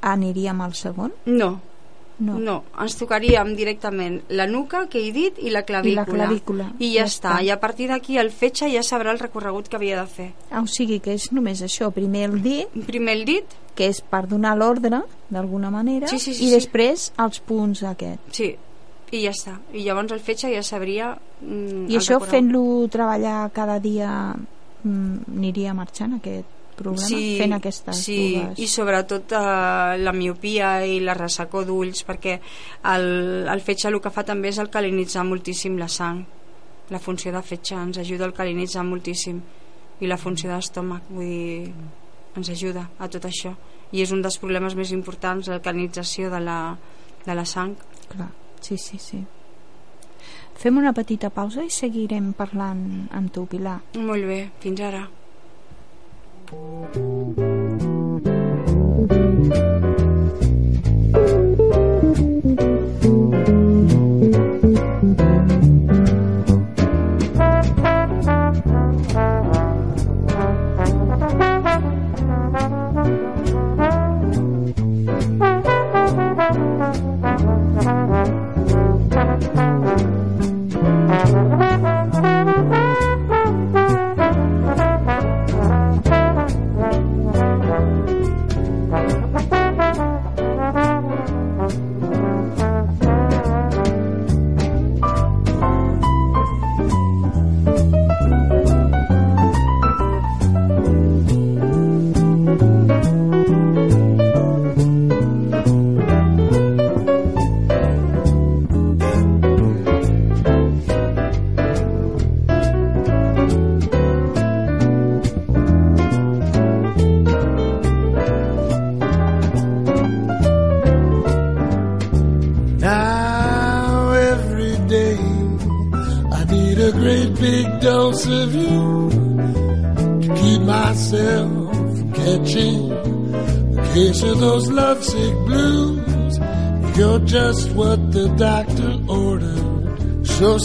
[0.00, 1.12] aniríem al segon?
[1.28, 1.58] No,
[2.20, 2.38] no.
[2.38, 6.04] no, ens tocaríem directament la nuca que he dit i la clavícula.
[6.04, 6.68] I, la clavícula.
[6.78, 7.34] I ja, ja està.
[7.34, 7.42] està.
[7.46, 10.30] I a partir d'aquí el fetge ja sabrà el recorregut que havia de fer.
[10.50, 12.80] Ah, o sigui que és només això, primer el dit...
[12.86, 13.58] Primer el dit.
[13.74, 15.02] Que és per donar l'ordre,
[15.32, 16.56] d'alguna manera, sí, sí, sí, i sí.
[16.58, 18.26] després els punts aquest.
[18.36, 18.50] Sí,
[19.10, 23.80] i ja està i llavors el fetge ja sabria mm, i això fent-lo treballar cada
[23.82, 30.14] dia mm, aniria marxant aquest problema sí, fent aquestes sí, dues i sobretot eh, la
[30.16, 32.36] miopia i la ressecó d'ulls perquè
[32.94, 33.06] el,
[33.52, 36.24] el fetge el que fa també és alcalinitzar moltíssim la sang
[36.90, 39.40] la funció de fetge ens ajuda a alcalinitzar moltíssim
[40.00, 41.72] i la funció d'estómac vull dir,
[42.40, 43.54] ens ajuda a tot això
[43.92, 46.60] i és un dels problemes més importants l'alcalinització de, la,
[47.26, 47.76] de la sang
[48.10, 49.24] clar Sí, sí, sí.
[50.60, 52.82] Fem una petita pausa i seguirem parlant
[53.16, 53.78] amb tu, Pilar.
[53.96, 55.06] Molt bé, fins ara.
[56.50, 56.90] Just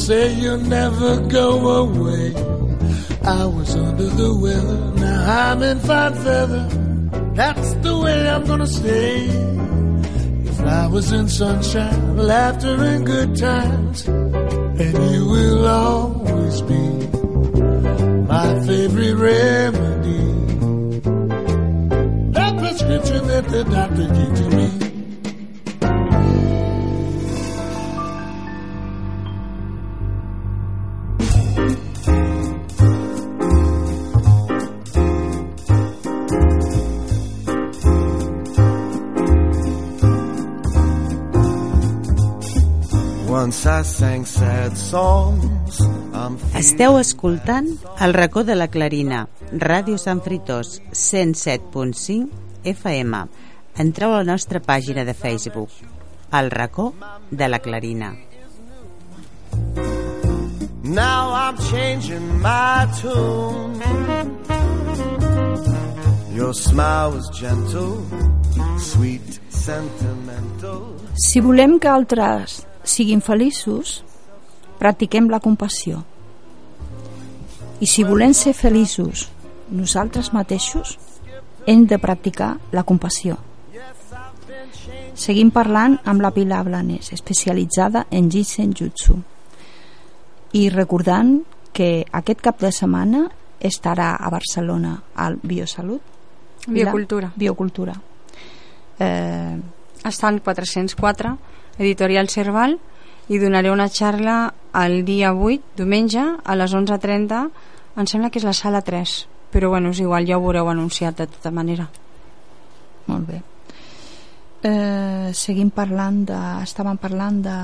[0.05, 1.47] say you'll never go
[1.83, 2.27] away.
[3.23, 6.67] I was under the weather, now I'm in fine feather.
[7.33, 9.25] That's the way I'm gonna stay.
[10.51, 16.85] If I was in sunshine, laughter and good times, and you will always be
[18.33, 20.25] my favorite remedy.
[22.37, 24.34] That prescription that the doctor gave
[46.59, 47.67] Esteu escoltant
[48.01, 52.29] El racó de la Clarina, Ràdio Sant Fritós, 107.5
[52.65, 53.21] FM.
[53.79, 55.69] Entreu a la nostra pàgina de Facebook,
[56.31, 56.93] El racó
[57.31, 58.13] de la Clarina.
[60.83, 63.79] Now I'm changing my tune
[66.35, 68.03] Your smile was gentle,
[68.77, 74.03] sweet, sentimental Si volem que altres siguin feliços,
[74.79, 76.03] practiquem la compassió.
[77.79, 79.29] I si volem ser feliços
[79.69, 80.97] nosaltres mateixos,
[81.65, 83.38] hem de practicar la compassió.
[85.15, 89.15] Seguim parlant amb la Pilar Blanes, especialitzada en Jitsen Jutsu.
[90.53, 91.39] I recordant
[91.75, 93.25] que aquest cap de setmana
[93.59, 96.01] estarà a Barcelona al Biosalut.
[96.67, 97.31] Biocultura.
[97.35, 97.95] Biocultura.
[98.99, 99.57] Eh,
[100.05, 101.38] Estan 404,
[101.79, 102.77] editorial Cerval,
[103.27, 107.41] i donaré una xarra el dia 8, diumenge, a les 11.30,
[107.95, 109.17] em sembla que és la sala 3,
[109.53, 111.89] però bueno, és igual, ja ho haureu anunciat de tota manera.
[113.05, 113.41] molt bé.
[114.65, 116.38] Eh, seguim parlant de...
[116.65, 117.55] Estàvem parlant de...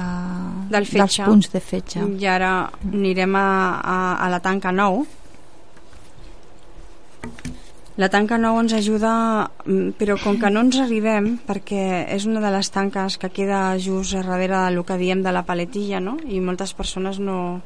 [0.69, 2.03] Del dels punts de fetge.
[2.21, 2.51] I ara
[2.91, 3.47] anirem a,
[3.81, 5.20] a, a la tanca 9.
[7.97, 12.39] La tanca 9 ens ajuda, mm, però com que no ens arribem, perquè és una
[12.39, 16.17] de les tanques que queda just darrere del que diem de la paletilla, no?
[16.23, 17.61] I moltes persones no...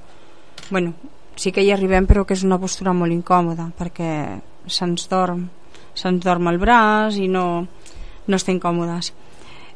[0.71, 0.93] Bueno,
[1.35, 5.45] sí que hi arribem, però que és una postura molt incòmoda, perquè se'ns dorm,
[5.93, 7.67] se'ns dorm el braç i no,
[8.25, 9.13] no estem còmodes.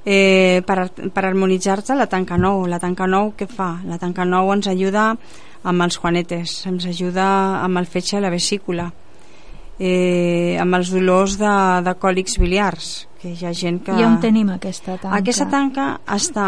[0.04, 3.82] Eh, per, per harmonitzar-te la tanca 9 la tanca 9 què fa?
[3.86, 5.10] la tanca 9 ens ajuda
[5.68, 7.26] amb els juanetes ens ajuda
[7.60, 8.88] amb el fetge a la vesícula
[9.80, 11.54] eh, amb els dolors de,
[11.86, 12.90] de còlics biliars
[13.20, 13.96] que hi ha gent que...
[14.00, 15.16] I on tenim aquesta tanca?
[15.18, 16.48] Aquesta tanca està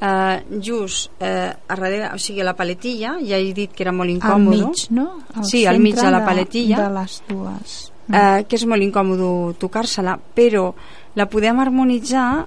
[0.00, 3.92] eh, just eh, a darrere, o sigui, a la paletilla, ja he dit que era
[3.92, 4.66] molt Al incòmode.
[4.66, 5.06] mig, no?
[5.34, 6.82] Al Sí, al mig de la paletilla.
[6.82, 7.78] De les dues.
[8.12, 10.74] eh, que és molt incòmode tocar-se-la, però
[11.16, 12.44] la podem harmonitzar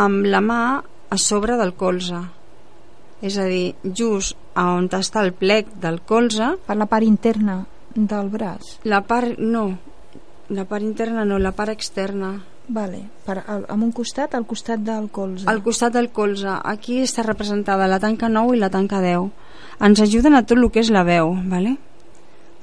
[0.00, 0.62] amb la mà
[1.10, 2.22] a sobre del colze.
[3.20, 8.28] És a dir, just on està el plec del colze, Per la part interna del
[8.28, 8.78] braç.
[8.84, 9.38] la part...
[9.38, 9.78] no,
[10.48, 12.34] la part interna no, la part externa.
[12.66, 13.02] Vale.
[13.26, 15.44] Per, al, amb un costat, al costat del colze.
[15.50, 16.48] Al costat del colze.
[16.64, 19.28] Aquí està representada la tanca 9 i la tanca 10.
[19.84, 21.76] Ens ajuden a tot el que és la veu, ¿vale?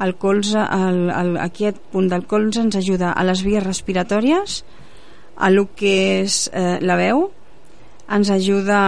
[0.01, 4.63] El colze, el, el, aquest punt del colze ens ajuda a les vies respiratòries,
[5.37, 7.27] a el que és eh, la veu,
[8.09, 8.79] ens ajuda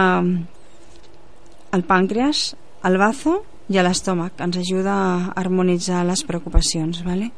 [1.74, 4.38] al pàncreas, al bazo i a l'estómac.
[4.44, 7.32] Ens ajuda a harmonitzar les preocupacions, ¿vale?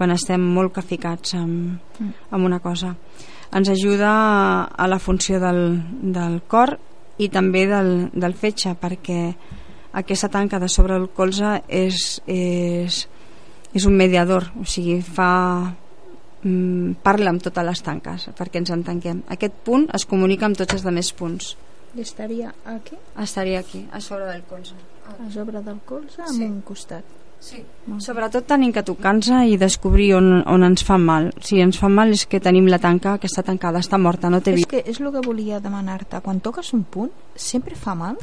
[0.00, 1.76] quan estem molt caficats amb,
[2.32, 2.94] amb una cosa.
[3.52, 4.10] Ens ajuda
[4.72, 5.58] a la funció del,
[6.00, 6.78] del cor
[7.20, 9.18] i també del, del fetge, perquè
[10.00, 13.02] aquesta tanca de sobre el colze és, és,
[13.76, 15.32] és un mediador, o sigui, fa
[15.68, 19.20] mm, parla amb totes les tanques perquè ens entenguem.
[19.28, 21.58] Aquest punt es comunica amb tots els altres punts.
[21.92, 24.80] I estaria aquí, Estaria aquí, a sobre del colze.
[25.18, 26.44] A sobre del colze, amb Sí.
[26.44, 27.04] un costat.
[27.40, 27.64] Sí.
[27.98, 31.32] Sobretot tenim que tocar-nos i descobrir on, on ens fa mal.
[31.40, 34.50] Si ens fa mal és que tenim la tanca, aquesta tancada està morta, no té
[34.52, 34.68] És vida.
[34.68, 36.20] que és el que volia demanar-te.
[36.20, 38.18] Quan toques un punt, sempre fa mal?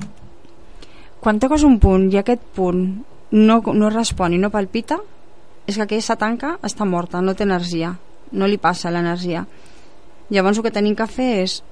[1.19, 2.83] Quan toques un punt i aquest punt
[3.31, 4.99] no, no respon i no palpita,
[5.65, 7.95] és que aquesta tanca està morta, no té energia,
[8.31, 9.45] no li passa l'energia.
[10.29, 11.63] Llavors el que tenim que fer és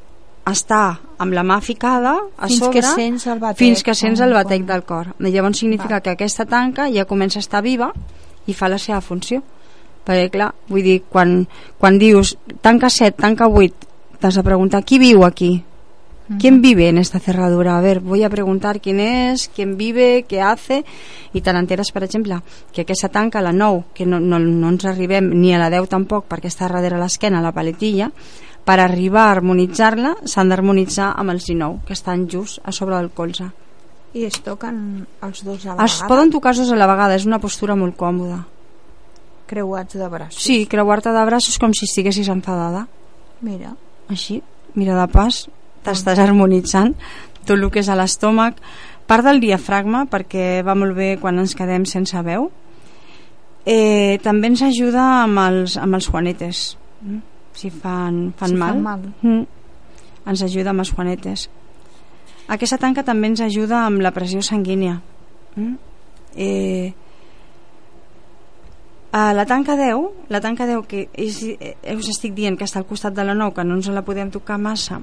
[0.53, 3.57] estar amb la mà ficada a Fins sobre que sents el batec.
[3.57, 5.15] fins que sents el Quan- batec del cor.
[5.19, 6.01] Llavors significa Va.
[6.01, 7.91] que aquesta tanca ja comença a estar viva
[8.45, 9.41] i fa la seva funció.
[10.05, 11.47] Perquè, clar, vull dir, quan,
[11.79, 13.73] quan dius tanca 7, tanca 8,
[14.19, 15.63] t'has de preguntar qui viu aquí?
[16.39, 17.77] ¿Quién vive en esta cerradura?
[17.77, 20.83] A ver, voy a preguntar quién es, quién vive, qué hace,
[21.33, 22.39] i te n'enteres, per exemple,
[22.73, 25.87] que aquesta tanca, la 9, que no, no, no ens arribem ni a la 10
[25.87, 28.11] tampoc, perquè està darrere l'esquena, la paletilla,
[28.65, 33.11] per arribar a harmonitzar-la s'han d'harmonitzar amb els 19, que estan just a sobre del
[33.13, 33.51] colze.
[34.15, 36.07] I es toquen els dos a la Es vegada?
[36.09, 38.45] poden tocar els dos a la vegada, és una postura molt còmoda.
[39.45, 40.41] Creuats de braços?
[40.41, 42.87] Sí, creuar-te de braços com si estiguessis enfadada.
[43.45, 43.75] Mira,
[44.09, 44.41] així,
[44.73, 45.45] mira de pas
[45.85, 46.95] t'estàs harmonitzant
[47.45, 48.57] tot el que és a l'estómac
[49.05, 52.49] part del diafragma perquè va molt bé quan ens quedem sense veu
[53.65, 56.63] eh, també ens ajuda amb els, amb els juanetes
[57.01, 57.34] mm?
[57.55, 59.07] Si fan, fan Si mal, fan mal.
[59.21, 59.45] Mm.
[60.31, 61.47] ens ajuda amb els juanetes
[62.47, 64.99] aquesta tanca també ens ajuda amb la pressió sanguínia
[65.55, 65.73] mm?
[66.35, 66.93] eh,
[69.15, 72.81] a la tanca 10, la tanca 10 que és, eh, us estic dient que està
[72.81, 74.97] al costat de la 9, que no ens la podem tocar massa,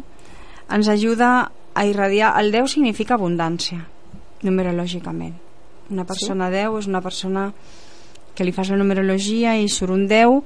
[0.68, 1.30] ens ajuda
[1.72, 2.34] a irradiar...
[2.36, 3.86] El 10 significa abundància,
[4.44, 5.32] numerològicament.
[5.88, 6.58] Una persona sí?
[6.58, 7.46] 10 és una persona
[8.36, 10.44] que li fas la numerologia i surt un 10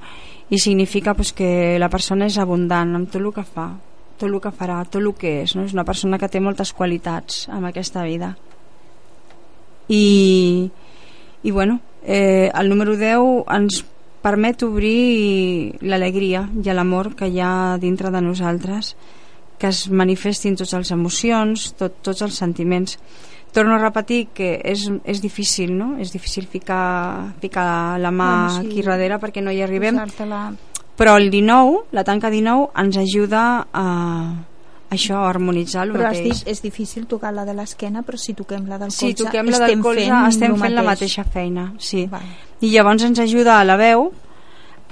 [0.49, 3.67] i significa pues, que la persona és abundant amb tot el que fa,
[4.17, 5.55] tot el que farà, tot el que és.
[5.55, 5.65] No?
[5.67, 8.35] És una persona que té moltes qualitats en aquesta vida.
[9.87, 10.69] I,
[11.43, 13.83] i bueno, eh, el número 10 ens
[14.23, 18.95] permet obrir l'alegria i l'amor que hi ha dintre de nosaltres
[19.57, 22.97] que es manifestin tots els emocions tot, tots els sentiments
[23.53, 25.95] torno a repetir que és, és difícil, no?
[25.97, 28.67] És difícil ficar, ficar la mà Bueno, sí.
[28.67, 29.97] aquí darrere perquè no hi arribem,
[30.97, 33.85] però el 19, la tanca 19, ens ajuda a
[34.89, 36.39] això, a harmonitzar el Però has mateix.
[36.39, 39.49] dit, és difícil tocar la de l'esquena, però si toquem la del Si colze, toquem
[39.49, 41.17] la del estem colze, fent estem fent la mateix.
[41.17, 42.05] mateixa feina, sí.
[42.07, 42.25] Vale.
[42.61, 44.11] I llavors ens ajuda a la veu.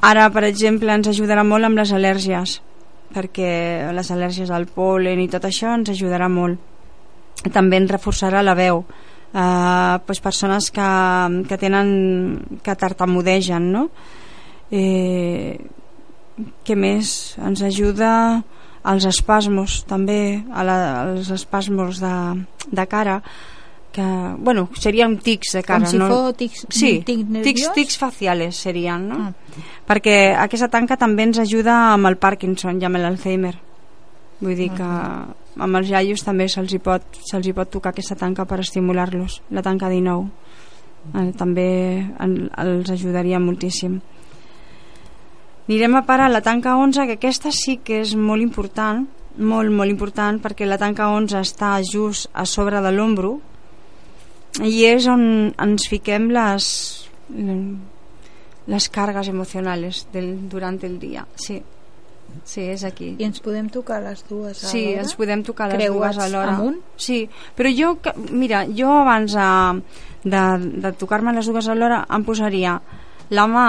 [0.01, 2.59] Ara, per exemple, ens ajudarà molt amb les al·lèrgies,
[3.15, 6.59] perquè les al·lèrgies al pol·len i tot això ens ajudarà molt.
[7.53, 8.85] També ens reforçarà la veu.
[9.35, 10.89] Uh, pues persones que,
[11.49, 13.89] que tenen que tartamudegen, no?
[14.71, 15.59] Eh,
[16.63, 17.35] què més?
[17.43, 18.11] Ens ajuda
[18.85, 22.15] als espasmos, també, a la, als espasmos de,
[22.69, 23.17] de cara,
[23.95, 24.05] que,
[24.37, 26.09] bueno, serien tics de cara, Com si no?
[26.11, 29.21] fos tics, sí, tic tics, tics faciales serien, no?
[29.29, 29.61] Ah.
[29.87, 33.55] Perquè aquesta tanca també ens ajuda amb el Parkinson i amb l'Alzheimer.
[34.41, 38.17] Vull dir que amb els iaios també se'ls hi, pot, se hi pot tocar aquesta
[38.19, 40.27] tanca per estimular-los, la tanca 19.
[41.15, 41.69] Eh, també
[42.19, 43.99] en, els ajudaria moltíssim.
[45.65, 49.05] Anirem a parar la tanca 11, que aquesta sí que és molt important,
[49.37, 53.37] molt, molt important, perquè la tanca 11 està just a sobre de l'ombro
[54.63, 55.25] i és on
[55.59, 56.67] ens fiquem les,
[58.67, 61.25] les cargas emocionales del, durant el dia.
[61.35, 61.57] Sí,
[62.43, 63.15] sí, és aquí.
[63.19, 65.01] I ens podem tocar les dues Sí, alhora?
[65.01, 66.53] ens podem tocar les Creuats dues alhora.
[66.55, 66.77] amunt?
[66.95, 67.97] Sí, però jo,
[68.31, 69.81] mira, jo abans de,
[70.23, 70.45] de,
[70.81, 72.79] de tocar-me les dues alhora em posaria
[73.29, 73.67] la mà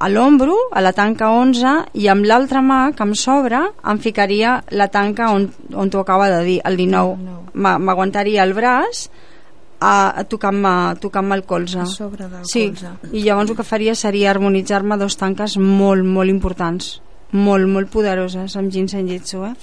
[0.00, 4.62] a l'ombro, a la tanca 11, i amb l'altra mà, que em sobra, em ficaria
[4.72, 7.18] la tanca on, on t'ho acaba de dir, el 19.
[7.20, 7.42] No.
[7.52, 9.10] Ma- M'aguantaria el braç
[9.80, 11.80] a, a tocant-me tocant el colze.
[11.80, 12.94] A sobre del sí, colze.
[13.12, 17.02] i llavors el que faria seria harmonitzar-me dos tanques molt, molt importants,
[17.32, 19.54] molt, molt poderoses amb ginseng jitsu, eh?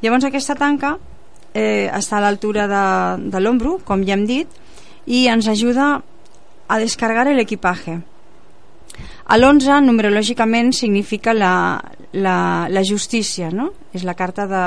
[0.00, 0.94] Llavors aquesta tanca
[1.52, 2.84] eh, està a l'altura de,
[3.30, 4.60] de l'ombro, com ja hem dit,
[5.06, 5.98] i ens ajuda
[6.70, 7.98] a descargar l'equipatge.
[9.30, 11.80] A l'11, numerològicament, significa la,
[12.12, 13.70] la, la justícia, no?
[13.94, 14.64] És la carta de,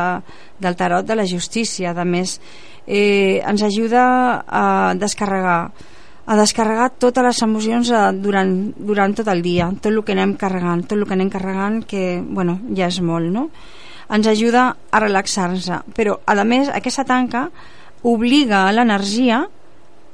[0.63, 1.91] del tarot de la justícia.
[1.91, 2.37] A més,
[2.87, 4.03] eh, ens ajuda
[4.47, 5.73] a descarregar
[6.25, 10.35] a descarregar totes les emocions eh, durant, durant tot el dia, tot el que anem
[10.39, 13.49] carregant, tot el que anem carregant, que, bueno, ja és molt, no?
[14.13, 17.47] Ens ajuda a relaxar-nos, però, a més, aquesta tanca
[18.03, 19.43] obliga a l'energia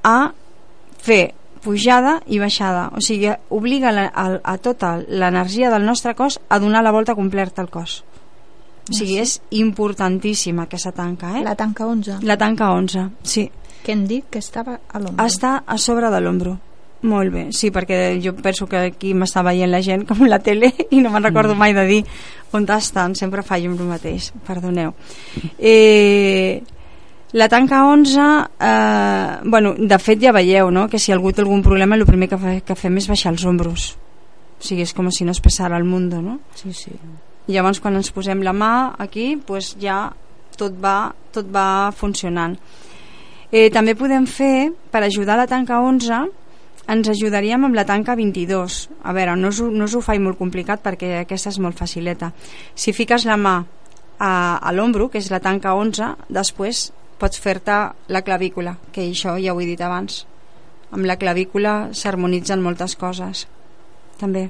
[0.05, 0.18] a
[1.01, 1.34] fer
[1.64, 6.60] pujada i baixada, o sigui, obliga la, a, a tota l'energia del nostre cos a
[6.60, 8.03] donar la volta completa al cos.
[8.89, 11.43] O sigui, és importantíssima aquesta tanca, eh?
[11.45, 13.49] La tanca 11, La tanca 11, sí.
[13.84, 15.25] Que hem dit que estava a l'ombro.
[15.25, 16.57] Està a sobre de l'ombro.
[17.01, 20.73] Molt bé, sí, perquè jo penso que aquí m'està veient la gent com la tele
[20.91, 22.01] i no me'n recordo mai de dir
[22.51, 24.91] on estan, sempre fallo amb el mateix, perdoneu.
[25.57, 26.59] Eh,
[27.32, 28.19] la tanca 11,
[28.59, 30.89] eh, bueno, de fet ja veieu no?
[30.89, 33.45] que si algú té algun problema el primer que, fa, que fem és baixar els
[33.45, 33.93] ombros.
[34.59, 36.39] O sigui, és com si no es pesara el món, no?
[36.57, 36.91] Sí, sí.
[37.47, 40.09] I llavors quan ens posem la mà aquí pues ja
[40.57, 42.57] tot va, tot va funcionant
[43.52, 46.28] eh, també podem fer per ajudar la tanca 11
[46.89, 50.39] ens ajudaríem amb la tanca 22 a veure, no us, no us ho faig molt
[50.39, 52.32] complicat perquè aquesta és molt facileta.
[52.74, 53.60] Si fiques la mà
[54.20, 56.89] a, a l'ombro que és la tanca 11 després
[57.20, 57.78] pots fer-te
[58.08, 60.24] la clavícula que això ja ho he dit abans.
[60.89, 63.45] Amb la clavícula s'harmonitzen moltes coses
[64.18, 64.50] també.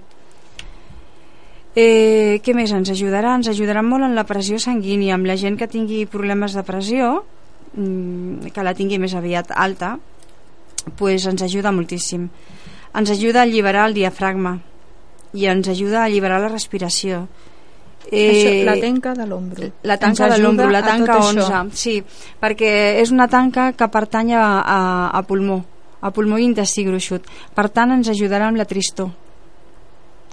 [1.75, 2.71] Eh, què més?
[2.73, 3.35] Ens ajudarà?
[3.37, 7.11] Ens ajudarà molt en la pressió sanguínia, amb la gent que tingui problemes de pressió,
[7.73, 9.97] que la tingui més aviat alta,
[10.97, 12.27] pues ens ajuda moltíssim.
[12.95, 14.57] Ens ajuda a alliberar el diafragma
[15.33, 17.27] i ens ajuda a alliberar la respiració.
[18.09, 19.67] Això, la tanca de l'ombro.
[19.85, 21.59] La tanca de l'ombro, la tanca tot 11, això.
[21.77, 21.99] sí,
[22.41, 22.71] perquè
[23.03, 24.79] és una tanca que pertany a, a,
[25.13, 25.59] a pulmó,
[26.01, 27.27] a pulmó i intestí gruixut.
[27.53, 29.11] Per tant, ens ajudarà amb la tristor.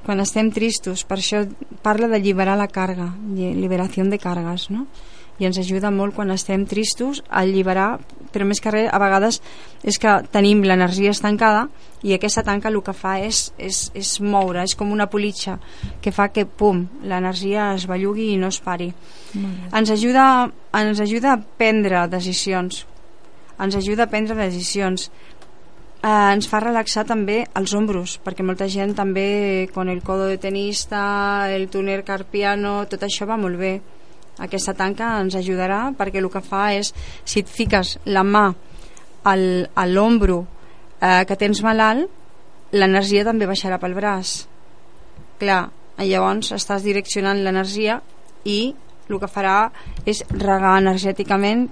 [0.07, 1.43] Quan estem tristos, per això
[1.83, 4.87] parla d'alliberar la carga, liberació de cargues, no?
[5.39, 7.99] I ens ajuda molt quan estem tristos a alliberar,
[8.33, 9.41] però més que res, a vegades
[9.85, 11.67] és que tenim l'energia estancada
[12.03, 15.59] i aquesta tanca el que fa és, és, és moure, és com una politxa
[16.03, 18.91] que fa que, pum, l'energia es bellugui i no es pari.
[19.37, 20.27] Ens ajuda,
[20.77, 22.85] ens ajuda a prendre decisions.
[23.61, 25.11] Ens ajuda a prendre decisions.
[26.07, 30.37] Eh, ens fa relaxar també els ombros perquè molta gent també con el codo de
[30.39, 31.01] tenista
[31.51, 33.73] el túnel carpiano tot això va molt bé
[34.43, 36.93] aquesta tanca ens ajudarà perquè el que fa és
[37.25, 38.47] si et fiques la mà
[39.25, 40.43] al, a l'ombro
[41.01, 42.11] eh, que tens malalt
[42.77, 44.43] l'energia també baixarà pel braç
[45.41, 45.69] clar,
[45.99, 48.01] llavors estàs direccionant l'energia
[48.45, 48.75] i
[49.09, 49.59] el que farà
[50.05, 51.69] és regar energèticament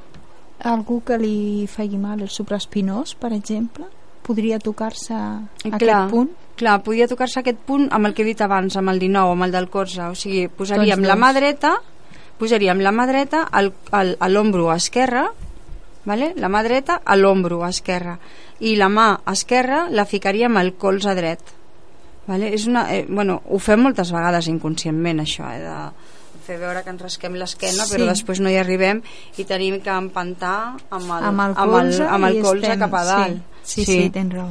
[0.65, 3.87] algú que li faci mal el supraespinós, per exemple,
[4.25, 6.09] podria tocar-se aquest Clar.
[6.11, 6.31] punt?
[6.57, 9.45] Clar, podia tocar-se aquest punt amb el que he dit abans, amb el 19, amb
[9.45, 10.07] el del corze.
[10.07, 11.75] O sigui, posaríem Tots la mà dreta,
[12.39, 15.26] posaríem la mà dreta al, al, a l'ombro esquerre,
[16.05, 16.32] vale?
[16.37, 18.18] la mà dreta a l'ombro esquerre,
[18.61, 21.41] i la mà esquerra la ficaríem al colze dret.
[22.26, 22.55] Vale?
[22.57, 26.91] És una, eh, bueno, ho fem moltes vegades inconscientment, això, eh, de fer veure que
[26.91, 27.95] ens rasquem l'esquena, Sí.
[27.95, 29.03] però després no hi arribem
[29.37, 32.78] i tenim que empantar amb el, amb el amb colze, el, amb el colze estem-
[32.80, 33.43] cap a dalt.
[33.62, 34.49] Sí, sí, sí, tens raó.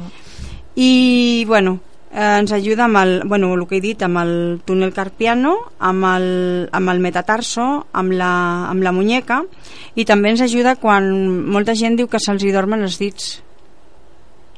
[0.76, 1.78] I, bueno,
[2.14, 4.34] eh, ens ajuda amb el, bueno, el que he dit, amb el
[4.64, 6.28] túnel carpiano, amb el,
[6.72, 8.34] amb el metatarso, amb la,
[8.70, 9.42] amb la muñeca,
[9.98, 11.10] i també ens ajuda quan
[11.50, 13.40] molta gent diu que se'ls hi dormen els dits.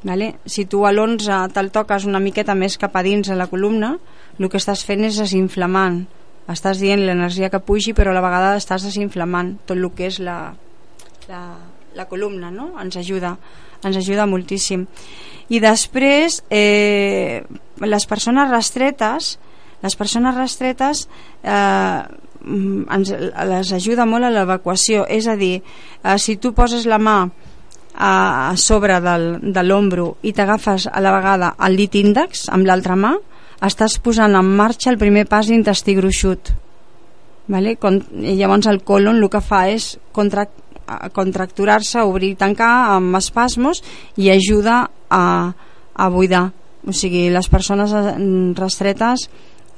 [0.05, 0.35] Vale?
[0.45, 3.95] Si tu a l'11 te'l toques una miqueta més cap a dins a la columna,
[4.37, 6.03] el que estàs fent és desinflamant.
[6.47, 10.21] Estàs dient l'energia que pugi, però a la vegada estàs desinflamant tot el que és
[10.23, 10.53] la,
[11.27, 11.41] la,
[11.97, 12.69] la columna, no?
[12.79, 13.33] Ens ajuda,
[13.83, 14.85] ens ajuda moltíssim.
[15.49, 17.43] I després, eh,
[17.79, 19.37] les persones rastretes,
[19.81, 21.07] les persones rastretes
[21.43, 22.01] eh,
[22.47, 23.11] ens,
[23.51, 25.61] les ajuda molt a l'evacuació, és a dir,
[26.03, 27.19] eh, si tu poses la mà
[27.97, 32.67] a, a sobre del, de l'ombro i t'agafes a la vegada el dit índex amb
[32.67, 33.15] l'altra mà,
[33.65, 36.53] estàs posant en marxa el primer pas d'intestí gruixut.
[37.47, 37.77] Vale?
[37.79, 40.45] Con, I llavors el colon el que fa és contra,
[40.87, 43.83] a contracturar-se, obrir i tancar amb espasmos
[44.15, 45.25] i ajuda a,
[45.93, 46.47] a buidar.
[46.87, 47.91] O sigui, les persones
[48.55, 49.27] rastretes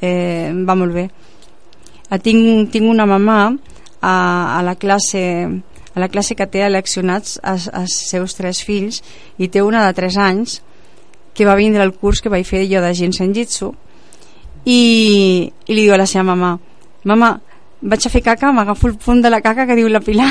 [0.02, 1.10] eh, va molt bé.
[2.10, 3.40] Eh, tinc, tinc una mamà
[4.02, 4.14] a,
[4.60, 5.24] a la classe
[5.96, 9.02] a la classe que té eleccionats els, els seus tres fills
[9.42, 10.60] i té una de 3 anys
[11.34, 13.72] que va vindre al curs que vaig fer jo de Jinsen Jitsu
[14.70, 16.54] i, i li diu a la seva mamà
[17.10, 17.40] mama,
[17.82, 20.30] vaig a fer caca, m'agafo el punt de la caca que diu la Pilar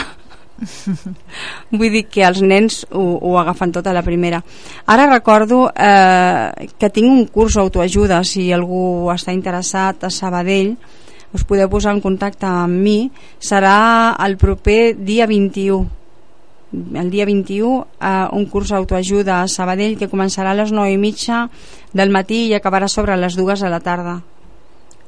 [1.78, 4.40] vull dir que els nens ho, ho agafen tot a la primera.
[4.86, 8.22] Ara recordo eh, que tinc un curs d'autoajuda.
[8.26, 10.74] Si algú està interessat a Sabadell
[11.36, 13.10] us podeu posar en contacte amb mi.
[13.38, 15.96] Serà el proper dia 21
[16.68, 20.98] el dia 21 eh, un curs d'autoajuda a Sabadell que començarà a les 9 i
[21.00, 21.46] mitja
[21.96, 24.18] del matí i acabarà sobre les dues de la tarda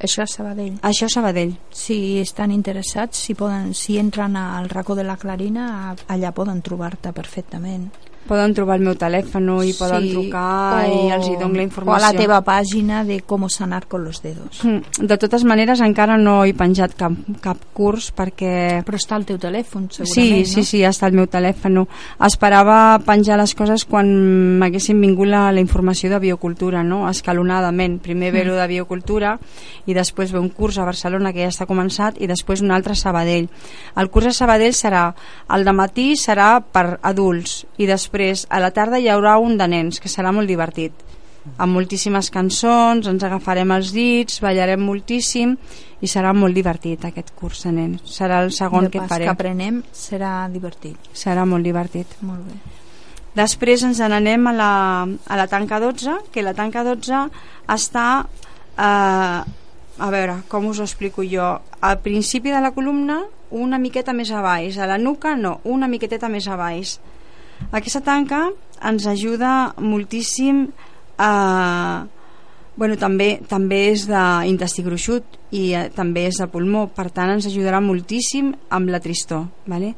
[0.01, 0.79] Això és Sabadell.
[0.81, 5.95] això a Sabadell Si estan interessats, si, poden, si entren al racó de la Clarina,
[6.09, 7.91] allà poden trobar-te perfectament.
[8.29, 11.97] Poden trobar el meu telèfon i poden trucar i els hi dono la informació O
[11.97, 14.61] a la teva pàgina de com sanar con los dedos.
[14.65, 19.25] Mm, de totes maneres encara no he penjat cap, cap curs perquè Però està al
[19.27, 20.67] teu telèfon, Sí, segurament, sí, no?
[20.69, 21.81] sí, està al meu telèfon.
[22.27, 24.11] Esperava penjar les coses quan
[24.61, 27.09] m'haguessin vingut la, la informació de biocultura, no?
[27.09, 27.99] escalonadament.
[28.03, 29.39] Primer ve lo de biocultura
[29.87, 32.93] i després ve un curs a Barcelona que ja està començat i després un altre
[32.93, 33.49] a Sabadell.
[33.97, 35.15] El curs a Sabadell serà,
[35.51, 38.10] el de matí serà per adults i després
[38.49, 40.93] a la tarda hi haurà un de nens que serà molt divertit
[41.57, 45.55] amb moltíssimes cançons, ens agafarem els dits, ballarem moltíssim
[46.01, 48.03] i serà molt divertit aquest curs de nens.
[48.09, 50.97] Serà el segon de que faré que aprenem serà divertit.
[51.15, 52.19] serà molt divertit.
[52.21, 52.59] Molt bé.
[53.37, 54.73] Després ens n'anem a, la,
[55.07, 57.29] a la tanca 12, que la tanca 12
[57.71, 58.07] està,
[58.77, 59.41] eh,
[60.01, 64.31] a veure, com us ho explico jo, al principi de la columna una miqueta més
[64.31, 66.99] a baix, a la nuca no, una miqueteta més a baix.
[67.71, 68.49] Aquesta tanca
[68.83, 70.67] ens ajuda moltíssim
[71.19, 72.07] a...
[72.81, 77.45] Bueno, també, també és d'intestí gruixut i eh, també és de pulmó, per tant ens
[77.51, 79.45] ajudarà moltíssim amb la tristor.
[79.69, 79.91] ¿vale?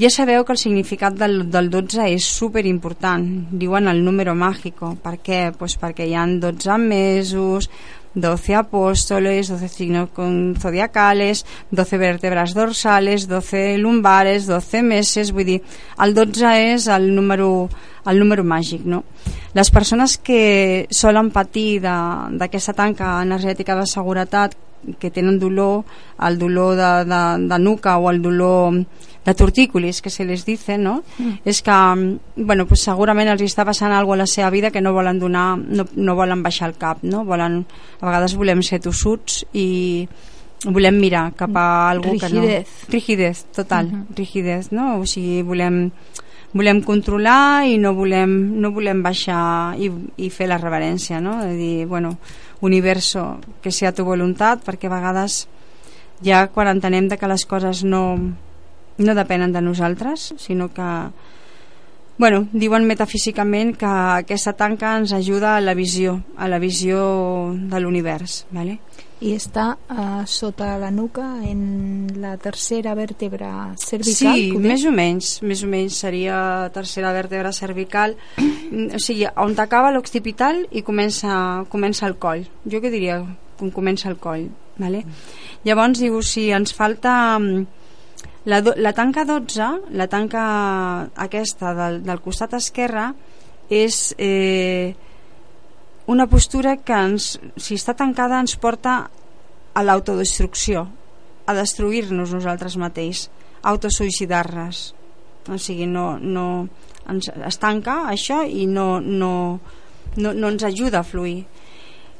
[0.00, 4.94] Ja sabeu que el significat del, del 12 és super important, diuen el número mágico.
[4.96, 5.40] Per què?
[5.56, 7.68] Pues perquè hi han 12 mesos,
[8.14, 15.60] 12 apóstoles, 12 signos con zodiacales, 12 vértebras dorsales, 12 lumbares, 12 meses, vull dir,
[15.98, 17.68] el 12 és el número,
[18.06, 19.04] el número màgic, no?
[19.54, 24.56] Les persones que solen patir d'aquesta tanca energètica de seguretat
[24.98, 25.84] que tenen dolor,
[26.26, 28.84] el dolor de, de, de nuca o el dolor
[29.24, 31.02] de tortícolis, que se les dice, no?
[31.18, 31.42] Mm.
[31.44, 34.80] És que, mm, bueno, pues segurament els està passant alguna a la seva vida que
[34.80, 37.24] no volen donar, no, no volen baixar el cap, no?
[37.24, 37.64] Volen,
[38.00, 40.08] a vegades volem ser tossuts i
[40.64, 42.40] volem mirar cap a algú que no...
[42.40, 42.68] Rigidez.
[42.88, 44.16] Rigidez, total, uh -huh.
[44.16, 45.00] rigidez, no?
[45.00, 45.90] O sigui, volem
[46.52, 51.38] volem controlar i no volem, no volem baixar i, i fer la reverència, no?
[51.44, 52.16] De dir, bueno,
[52.60, 55.44] universo, que sea tu voluntat, perquè a vegades
[56.26, 58.18] ja quan entenem de que les coses no,
[58.98, 60.88] no depenen de nosaltres, sinó que
[62.20, 66.98] bueno, diuen metafísicament que aquesta tanca ens ajuda a la visió, a la visió
[67.56, 68.76] de l'univers, ¿vale?
[69.20, 74.68] I està uh, sota la nuca en la tercera vèrtebra cervical Sí, poder?
[74.72, 78.16] més o menys, més o menys seria tercera vèrtebra cervical,
[78.70, 82.44] Mm, o sigui, on acaba l'occipital i comença, comença el coll.
[82.70, 83.18] Jo què diria?
[83.60, 84.46] On comença el coll,
[84.78, 85.02] vale?
[85.66, 87.66] Llavors diu, si ens falta mm,
[88.46, 90.44] la, do, la tanca 12, la tanca
[91.26, 93.10] aquesta del, del costat esquerre
[93.70, 94.94] és eh,
[96.10, 98.94] una postura que ens, si està tancada ens porta
[99.74, 100.88] a l'autodestrucció
[101.46, 103.28] a destruir-nos nosaltres mateix
[103.62, 104.80] autosuïcidar-nos.
[105.50, 106.66] O sigui, no, no
[107.08, 109.32] ens, es tanca això i no, no,
[110.16, 111.44] no, no ens ajuda a fluir.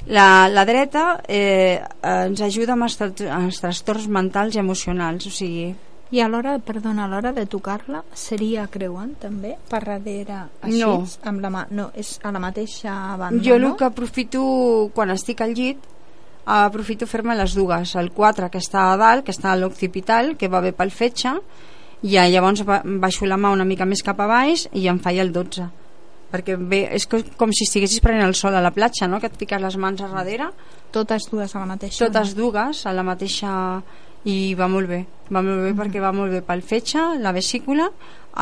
[0.06, 5.74] La, la dreta eh, ens ajuda amb els, els trastorns mentals i emocionals o sigui,
[6.12, 11.04] I a l'hora, perdona, a l'hora de tocar-la seria creuant també per darrere així No.
[11.22, 13.76] amb la mà, no, és a la mateixa banda, jo el no?
[13.76, 15.78] que aprofito quan estic al llit
[16.46, 20.48] aprofito fer-me les dues el 4 que està a dalt, que està a l'occipital que
[20.48, 21.36] va bé pel fetge
[22.02, 25.18] i llavors ba- baixo la mà una mica més cap a baix i em faig
[25.20, 25.68] el 12
[26.32, 29.20] perquè bé, és co- com si estiguessis prenent el sol a la platja no?
[29.20, 30.50] que et piques les mans a darrere
[30.90, 33.82] Totes dues a la mateixa totes dues a la mateixa
[34.28, 37.88] i va molt bé, va molt bé perquè va molt bé pel fetge, la vesícula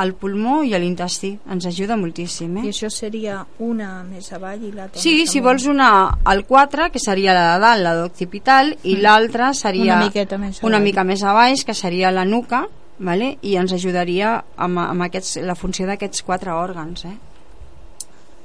[0.02, 2.64] el pulmó i l'intestí ens ajuda moltíssim eh?
[2.66, 7.00] I això seria una més avall i l'altra Sí, si vols una al 4, que
[7.00, 10.84] seria la de dalt, la d'occipital, i l'altra seria Una miqueta més una avall.
[10.90, 12.66] mica més a baix, que seria la nuca,
[12.98, 13.38] vale?
[13.42, 17.06] i ens ajudaria amb, amb aquests, la funció d'aquests quatre òrgans.
[17.08, 17.16] Eh?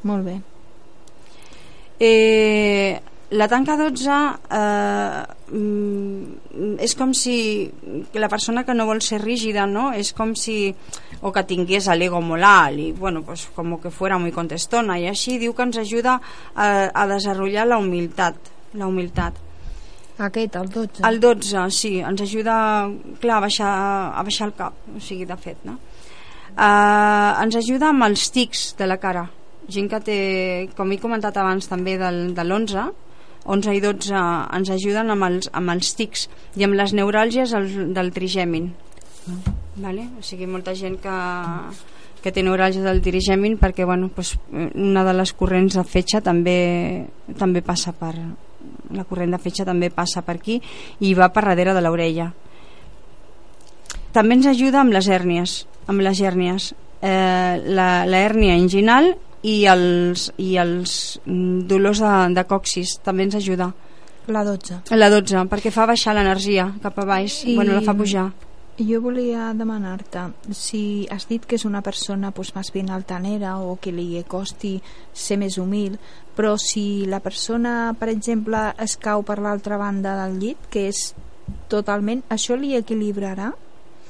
[0.04, 0.40] Molt bé.
[2.00, 3.00] Eh,
[3.34, 4.10] la tanca 12
[4.52, 7.36] eh, mm, és com si
[8.14, 9.90] la persona que no vol ser rígida no?
[9.92, 10.74] és com si
[11.22, 15.08] o que tingués l'ego molt alt i bueno, pues, com que fuera muy contestona i
[15.10, 19.42] així diu que ens ajuda a, a desenvolupar la humilitat la humilitat
[20.14, 21.02] Aquest, el 12.
[21.10, 22.86] el 12, sí, ens ajuda
[23.20, 23.72] clar, a, baixar,
[24.14, 25.80] a baixar el cap o sigui, de fet no?
[26.54, 29.26] uh, ens ajuda amb els tics de la cara
[29.74, 30.20] gent que té,
[30.78, 32.86] com he comentat abans també del, de l'11
[33.46, 34.22] 11 i 12
[34.58, 36.28] ens ajuden amb els, amb els tics
[36.60, 38.72] i amb les neuràlgies el, del trigèmin
[39.76, 40.08] vale?
[40.20, 41.18] o sigui, molta gent que,
[42.24, 47.08] que té neuràlgia del trigèmin perquè bueno, pues, una de les corrents de fetge també,
[47.40, 48.14] també passa per
[48.94, 50.60] la corrent de fetge també passa per aquí
[51.02, 52.32] i va per darrere de l'orella.
[54.14, 56.74] També ens ajuda amb les hèrnies amb les hèrnies.
[57.04, 59.14] Eh, la, la hèrnia inginal
[59.44, 63.72] i els, i els mm, dolors de, de coxis també ens ajuda
[64.32, 64.82] La 12.
[64.96, 68.30] la 12 perquè fa baixar l'energia cap a baix I- bueno, la fa pujar
[68.80, 70.22] Jo volia demanar-te
[70.58, 74.80] si has dit que és una persona pues, més ben altanera o que li costi
[75.14, 76.00] ser més humil,
[76.34, 81.14] però si la persona, per exemple, es cau per l'altra banda del llit, que és
[81.70, 82.24] totalment...
[82.34, 83.52] Això li equilibrarà?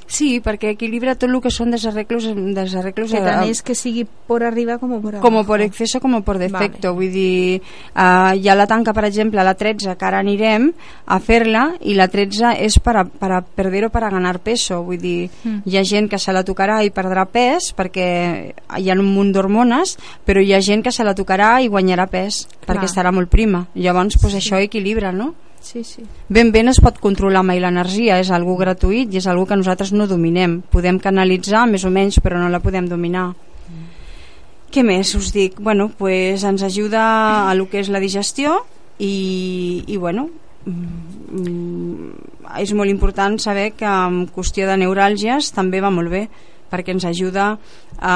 [0.07, 4.43] Sí, perquè equilibra tot el que són desarreglos, desarreglos Que tant és que sigui por
[4.43, 5.21] arriba com por abajo.
[5.21, 6.95] como por exceso como por defecto Vale.
[6.95, 7.61] vull dir,
[7.95, 10.71] uh, hi ha la tanca per exemple la 13 que ara anirem
[11.05, 14.39] a fer-la i la 13 és per a, per a perder o per a ganar
[14.39, 15.61] peso vull dir, Mm.
[15.65, 19.31] hi ha gent que se la tocarà i perdrà pes perquè hi ha un munt
[19.33, 22.77] d'hormones però hi ha gent que se la tocarà i guanyarà pes Clar.
[22.77, 25.33] perquè estarà molt prima llavors pues, això equilibra no?
[25.63, 26.03] Sí, sí.
[26.27, 29.55] ben bé no es pot controlar mai l'energia, és algo gratuït i és algo que
[29.55, 30.59] nosaltres no dominem.
[30.69, 33.31] Podem canalitzar més o menys, però no la podem dominar.
[34.73, 35.59] Què més us dic?
[35.61, 37.03] Bueno, pues ens ajuda
[37.47, 38.57] a lo que és la digestió
[38.97, 40.27] i, i bueno,
[40.65, 42.09] mm,
[42.59, 46.25] és molt important saber que en qüestió de neuràlgies també va molt bé
[46.73, 47.51] perquè ens ajuda
[48.01, 48.15] a,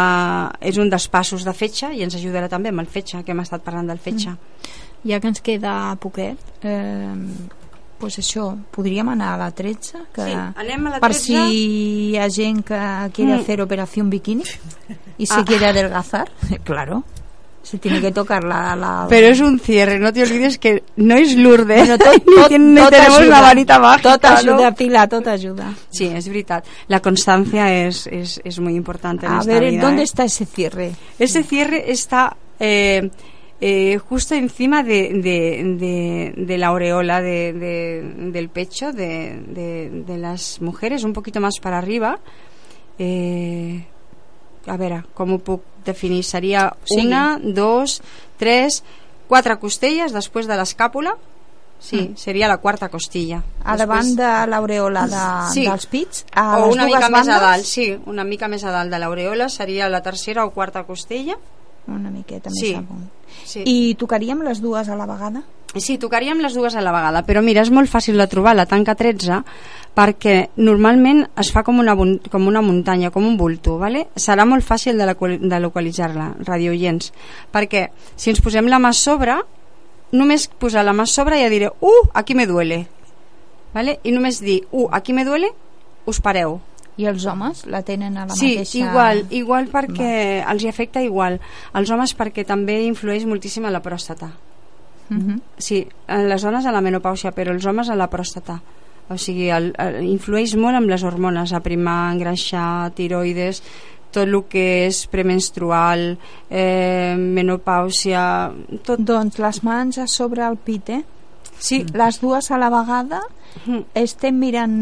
[0.59, 3.43] és un dels passos de fetge i ens ajudarà també amb el fetge, que hem
[3.45, 4.33] estat parlant del fetge.
[5.07, 7.13] Ja que ens queda poquet, eh,
[7.97, 11.23] pues això, podríem anar a la 13, que Sí, anem a la per 13.
[11.25, 11.35] si
[12.11, 12.77] hi ha gent que
[13.13, 13.39] quiere Mm.
[13.39, 14.43] hacer operación bikini
[15.17, 15.45] y se Ah.
[15.45, 16.29] quiere adelgazar,
[16.63, 17.03] claro,
[17.63, 18.75] se tiene que tocar la...
[18.75, 19.07] la...
[19.09, 22.47] Pero es un cierre, no te olvides que no es Lourdes, Bueno, tot, ni, tot,
[22.49, 24.11] ten- ni tot tenemos ajuda, la varita mágica.
[24.13, 24.75] Tot ajuda, ¿no?
[24.75, 25.73] Pilar, tot ajuda.
[25.89, 26.63] Sí, es verdad.
[26.87, 30.05] La constancia es, es, es muy importante en A esta ver, vida, ¿dónde ¿eh?
[30.05, 30.93] está ese cierre?
[31.17, 33.09] Ese cierre está eh,
[33.59, 39.89] eh, justo encima de, de, de, de la aureola de, de- del pecho de, de,
[40.05, 42.19] de las mujeres, un poquito más para arriba.
[42.99, 43.85] Eh,
[44.67, 46.23] a veure, com ho puc definir?
[46.27, 47.07] Seria sigui.
[47.07, 48.01] una, dos,
[48.37, 48.83] tres,
[49.29, 51.15] quatre costelles després de l'escàpula.
[51.79, 53.43] Sí, seria la quarta costilla.
[53.63, 55.19] A davant de l'aureola de,
[55.53, 55.63] Sí.
[55.67, 56.25] dels pits?
[56.33, 57.41] A o una mica més a bandes?
[57.41, 61.37] dalt, sí, una mica més a dalt de l'aureola seria la tercera o quarta costella.
[61.87, 62.73] Una miqueta més Sí.
[62.73, 63.05] amunt.
[63.47, 63.63] Sí.
[63.63, 65.45] I tocaríem les dues a la vegada?
[65.75, 68.65] Sí, tocaríem les dues a la vegada, però mira, és molt fàcil de trobar la
[68.67, 69.41] tanca 13
[69.97, 74.07] perquè normalment es fa com una, com una muntanya, com un bulto, ¿vale?
[74.15, 77.11] serà molt fàcil de, la, de localitzar-la, radioients,
[77.53, 79.39] perquè si ens posem la mà a sobre,
[80.13, 82.85] només posar la mà a sobre ja diré, uh, aquí me duele,
[83.73, 83.99] ¿vale?
[84.03, 85.51] i només dir, uh, aquí me duele,
[86.05, 86.59] us pareu.
[86.97, 88.71] I els homes la tenen a la sí, mateixa...
[88.71, 90.53] Sí, igual, igual perquè Va.
[90.53, 91.39] els hi afecta igual.
[91.77, 94.31] Els homes perquè també influeix moltíssim a la pròstata.
[95.09, 95.29] Uh mhm.
[95.29, 95.41] -huh.
[95.57, 98.59] Sí, en les dones a la menopàusia, però els homes a la pròstata.
[99.09, 103.61] O sigui, el, el, influeix molt amb les hormones, aprimar, engreixar, tiroides,
[104.11, 106.17] tot el que és premenstrual,
[106.49, 108.51] eh, menopàusia...
[108.83, 108.99] Tot...
[108.99, 111.03] Doncs les mans a sobre el pit, eh?
[111.59, 111.85] Sí.
[111.93, 113.21] Les dues a la vegada.
[113.97, 114.75] Estem mirant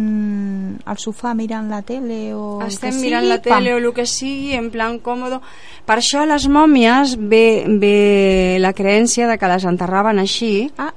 [0.85, 3.73] al sofà mirant la tele o Estem que mirant sigui, la tele pam.
[3.73, 5.41] o el que sigui en plan còmodo.
[5.85, 10.69] Per això a les mòmies ve, ve la creència de que les enterraven així.
[10.77, 10.91] Ah,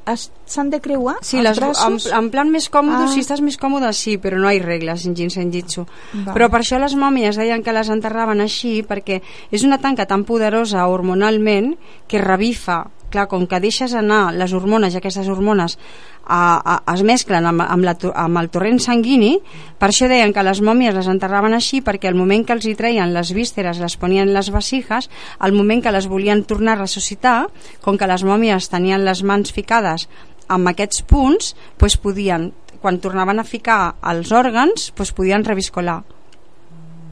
[0.48, 3.12] s'han de creuar sí, les, en, en plan més còmode, ah.
[3.12, 5.84] si estàs més còmode sí, però no hi ha regles en Jinsenjitsu.
[6.32, 9.20] Però per això les mòmies deien que les enterraven així perquè
[9.52, 11.74] és una tanca tan poderosa hormonalment
[12.08, 15.78] que revifa clar, com que deixes anar les hormones i aquestes hormones
[16.24, 19.36] a, a, es mesclen amb, amb, la, amb el torrent sanguini,
[19.78, 22.74] per això deien que les mòmies les enterraven així perquè al moment que els hi
[22.78, 25.08] treien les vísceres, les ponien les vasijas,
[25.38, 27.38] al moment que les volien tornar a ressuscitar,
[27.84, 30.08] com que les mòmies tenien les mans ficades
[30.48, 32.50] amb aquests punts, doncs podien,
[32.82, 36.00] quan tornaven a ficar els òrgans, doncs podien reviscolar.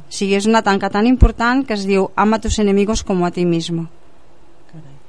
[0.07, 3.33] O sigui, és una tanca tan important que es diu ama tus enemigos como a
[3.35, 3.89] ti mismo.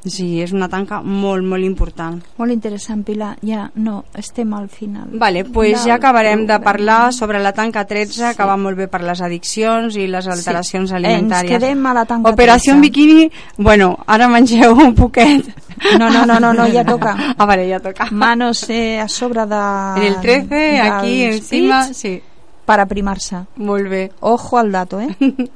[0.07, 2.19] Sí, és una tanca molt, molt important.
[2.39, 3.33] Molt interessant, Pilar.
[3.45, 5.09] Ja, no, estem al final.
[5.19, 8.35] Vale, pues ja acabarem de parlar sobre la tanca 13, sí.
[8.37, 10.95] que va molt bé per les addiccions i les alteracions sí.
[10.95, 11.51] alimentàries.
[11.51, 12.81] Ens quedem a la tanca Operació 13.
[12.85, 15.51] Bikini, bueno, ara mengeu un poquet.
[15.99, 17.15] No, no, no, no, no ja toca.
[17.37, 18.09] Ah, vale, ja toca.
[18.11, 19.63] Manos eh, a sobre de...
[19.97, 22.21] En el 13, aquí encima, sí.
[22.67, 23.45] Per aprimar-se.
[23.63, 24.11] Molt bé.
[24.19, 25.15] Ojo al dato, eh?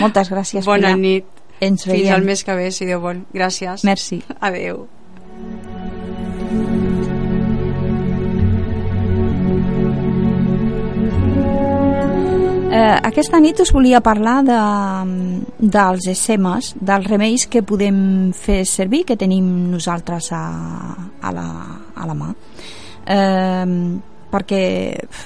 [0.00, 0.98] Moltes gràcies, Bona Pilar.
[0.98, 1.35] nit.
[1.60, 2.04] Ens veiem.
[2.04, 3.24] Fins al mes que ve, si Déu vol.
[3.34, 3.84] Gràcies.
[3.88, 4.20] Merci.
[4.46, 4.86] Adeu.
[12.76, 14.56] Eh, aquesta nit us volia parlar de,
[15.56, 20.42] dels ESEMAs, dels remeis que podem fer servir, que tenim nosaltres a,
[21.22, 21.46] a, la,
[21.96, 22.34] a la mà.
[23.06, 23.64] Eh,
[24.28, 24.64] perquè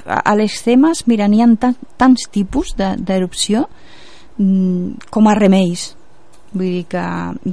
[0.06, 5.88] a les ESEMAs, mira, n'hi ha tants tipus d'erupció de, mm, com a remeis
[6.52, 7.04] Vull dir que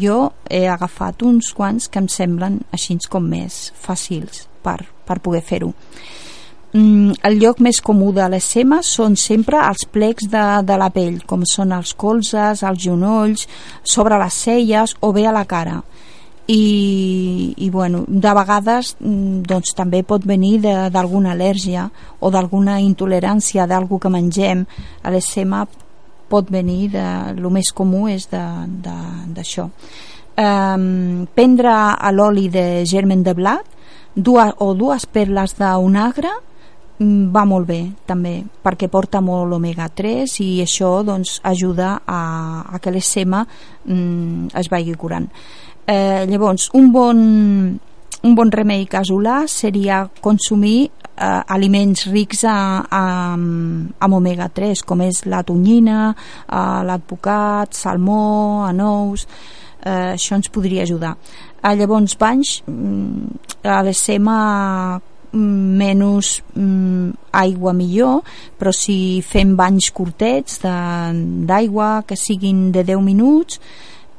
[0.02, 5.44] jo he agafat uns quants que em semblen així com més fàcils per, per poder
[5.46, 5.74] fer-ho.
[6.74, 10.90] Mm, el lloc més comú de les semes són sempre els plecs de, de la
[10.94, 13.48] pell, com són els colzes, els genolls,
[13.84, 15.80] sobre les celles o bé a la cara.
[16.48, 21.90] I, i bueno, de vegades mm, doncs, també pot venir d'alguna al·lèrgia
[22.20, 24.64] o d'alguna intolerància d'algú que mengem
[25.04, 25.66] a l'escema
[26.30, 29.68] pot venir de, el més comú és d'això.
[30.38, 31.72] Um, prendre
[32.14, 33.66] l'oli de germen de blat
[34.18, 36.30] dues, o dues perles d'onagre
[37.00, 42.22] mm, va molt bé també perquè porta molt omega 3 i això doncs, ajuda a,
[42.70, 45.30] a que l'escema mm, es vagi curant.
[45.88, 47.20] Eh, llavors un bon,
[48.22, 53.04] un bon remei casolà seria consumir eh, aliments rics a, a,
[53.34, 59.28] amb omega 3 com és la tonyina, eh, l'advocat, salmó, anous
[59.88, 61.16] eh, això ens podria ajudar.
[61.64, 64.38] Eh, llavors banys mm, a l'esema
[65.32, 67.12] mm, menys mm,
[67.42, 68.22] aigua millor
[68.60, 73.60] però si fem banys curtets d'aigua que siguin de 10 minuts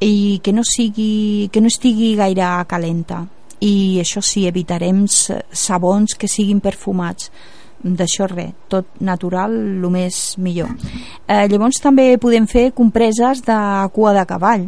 [0.00, 3.24] i que no, sigui, que no estigui gaire calenta
[3.60, 7.30] i això sí, evitarem sabons que siguin perfumats.
[7.78, 10.72] D'això res, tot natural el més millor.
[11.28, 13.58] Eh, llavors també podem fer compreses de
[13.94, 14.66] cua de cavall.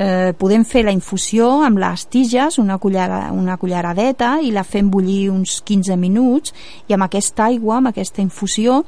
[0.00, 4.88] Eh, podem fer la infusió amb les tiges, una, cullera, una culleradeta i la fem
[4.90, 6.54] bullir uns 15 minuts
[6.88, 8.78] i amb aquesta aigua, amb aquesta infusió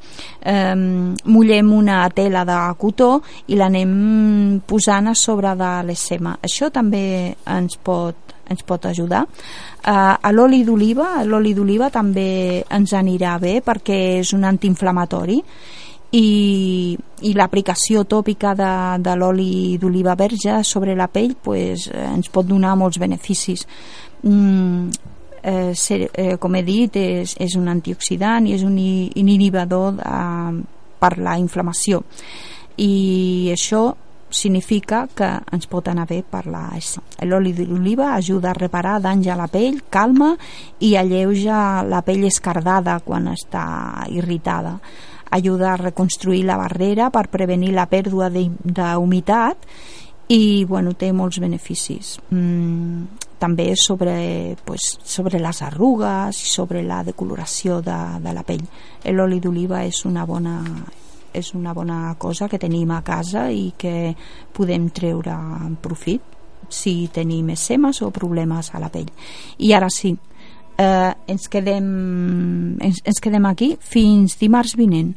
[0.41, 3.11] eh, mullem una tela de cotó
[3.45, 7.05] i l'anem posant a sobre de l'escema això també
[7.45, 9.23] ens pot ens pot ajudar.
[9.83, 15.39] Uh, a l'oli d'oliva, l'oli d'oliva també ens anirà bé perquè és un antiinflamatori
[16.13, 18.73] i, i l'aplicació tòpica de,
[19.03, 23.65] de l'oli d'oliva verge sobre la pell pues, ens pot donar molts beneficis.
[24.23, 24.91] Mm,
[25.43, 30.61] eh, ser, eh, com he dit, és, és un antioxidant i és un inhibidor eh,
[31.01, 32.03] per la inflamació.
[32.77, 33.89] I això
[34.33, 36.65] significa que ens pot anar bé per la
[37.29, 40.33] L'oli d'oliva ajuda a reparar danys a la pell, calma
[40.79, 44.79] i alleuja la pell escardada quan està irritada.
[45.33, 49.69] Ajuda a reconstruir la barrera per prevenir la pèrdua d'humitat
[50.33, 52.17] i bueno, té molts beneficis.
[52.29, 58.63] Mm, també sobre, pues, sobre les arrugues i sobre la decoloració de, de la pell.
[59.11, 60.61] L'oli d'oliva és una bona
[61.33, 64.13] és una bona cosa que tenim a casa i que
[64.53, 65.35] podem treure
[65.81, 66.21] profit
[66.69, 69.09] si tenim escemes o problemes a la pell.
[69.59, 70.13] I ara sí,
[70.77, 75.13] eh, ens, quedem, ens, ens quedem aquí fins dimarts vinent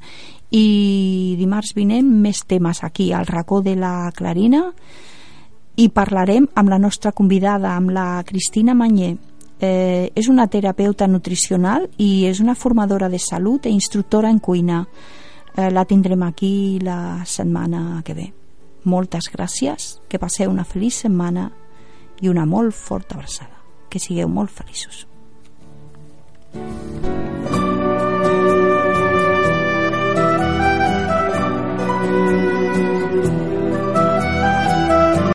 [0.55, 4.69] i dimarts vinent més temes aquí al racó de la Clarina
[5.77, 9.17] i parlarem amb la nostra convidada, amb la Cristina Manyer.
[9.57, 14.83] Eh, és una terapeuta nutricional i és una formadora de salut i instructora en cuina
[15.57, 18.33] eh, la tindrem aquí la setmana que ve.
[18.85, 21.51] Moltes gràcies, que passeu una feliç setmana
[22.23, 23.57] i una molt forta abraçada.
[23.91, 25.07] Que sigueu molt feliços.
[26.53, 27.76] thank you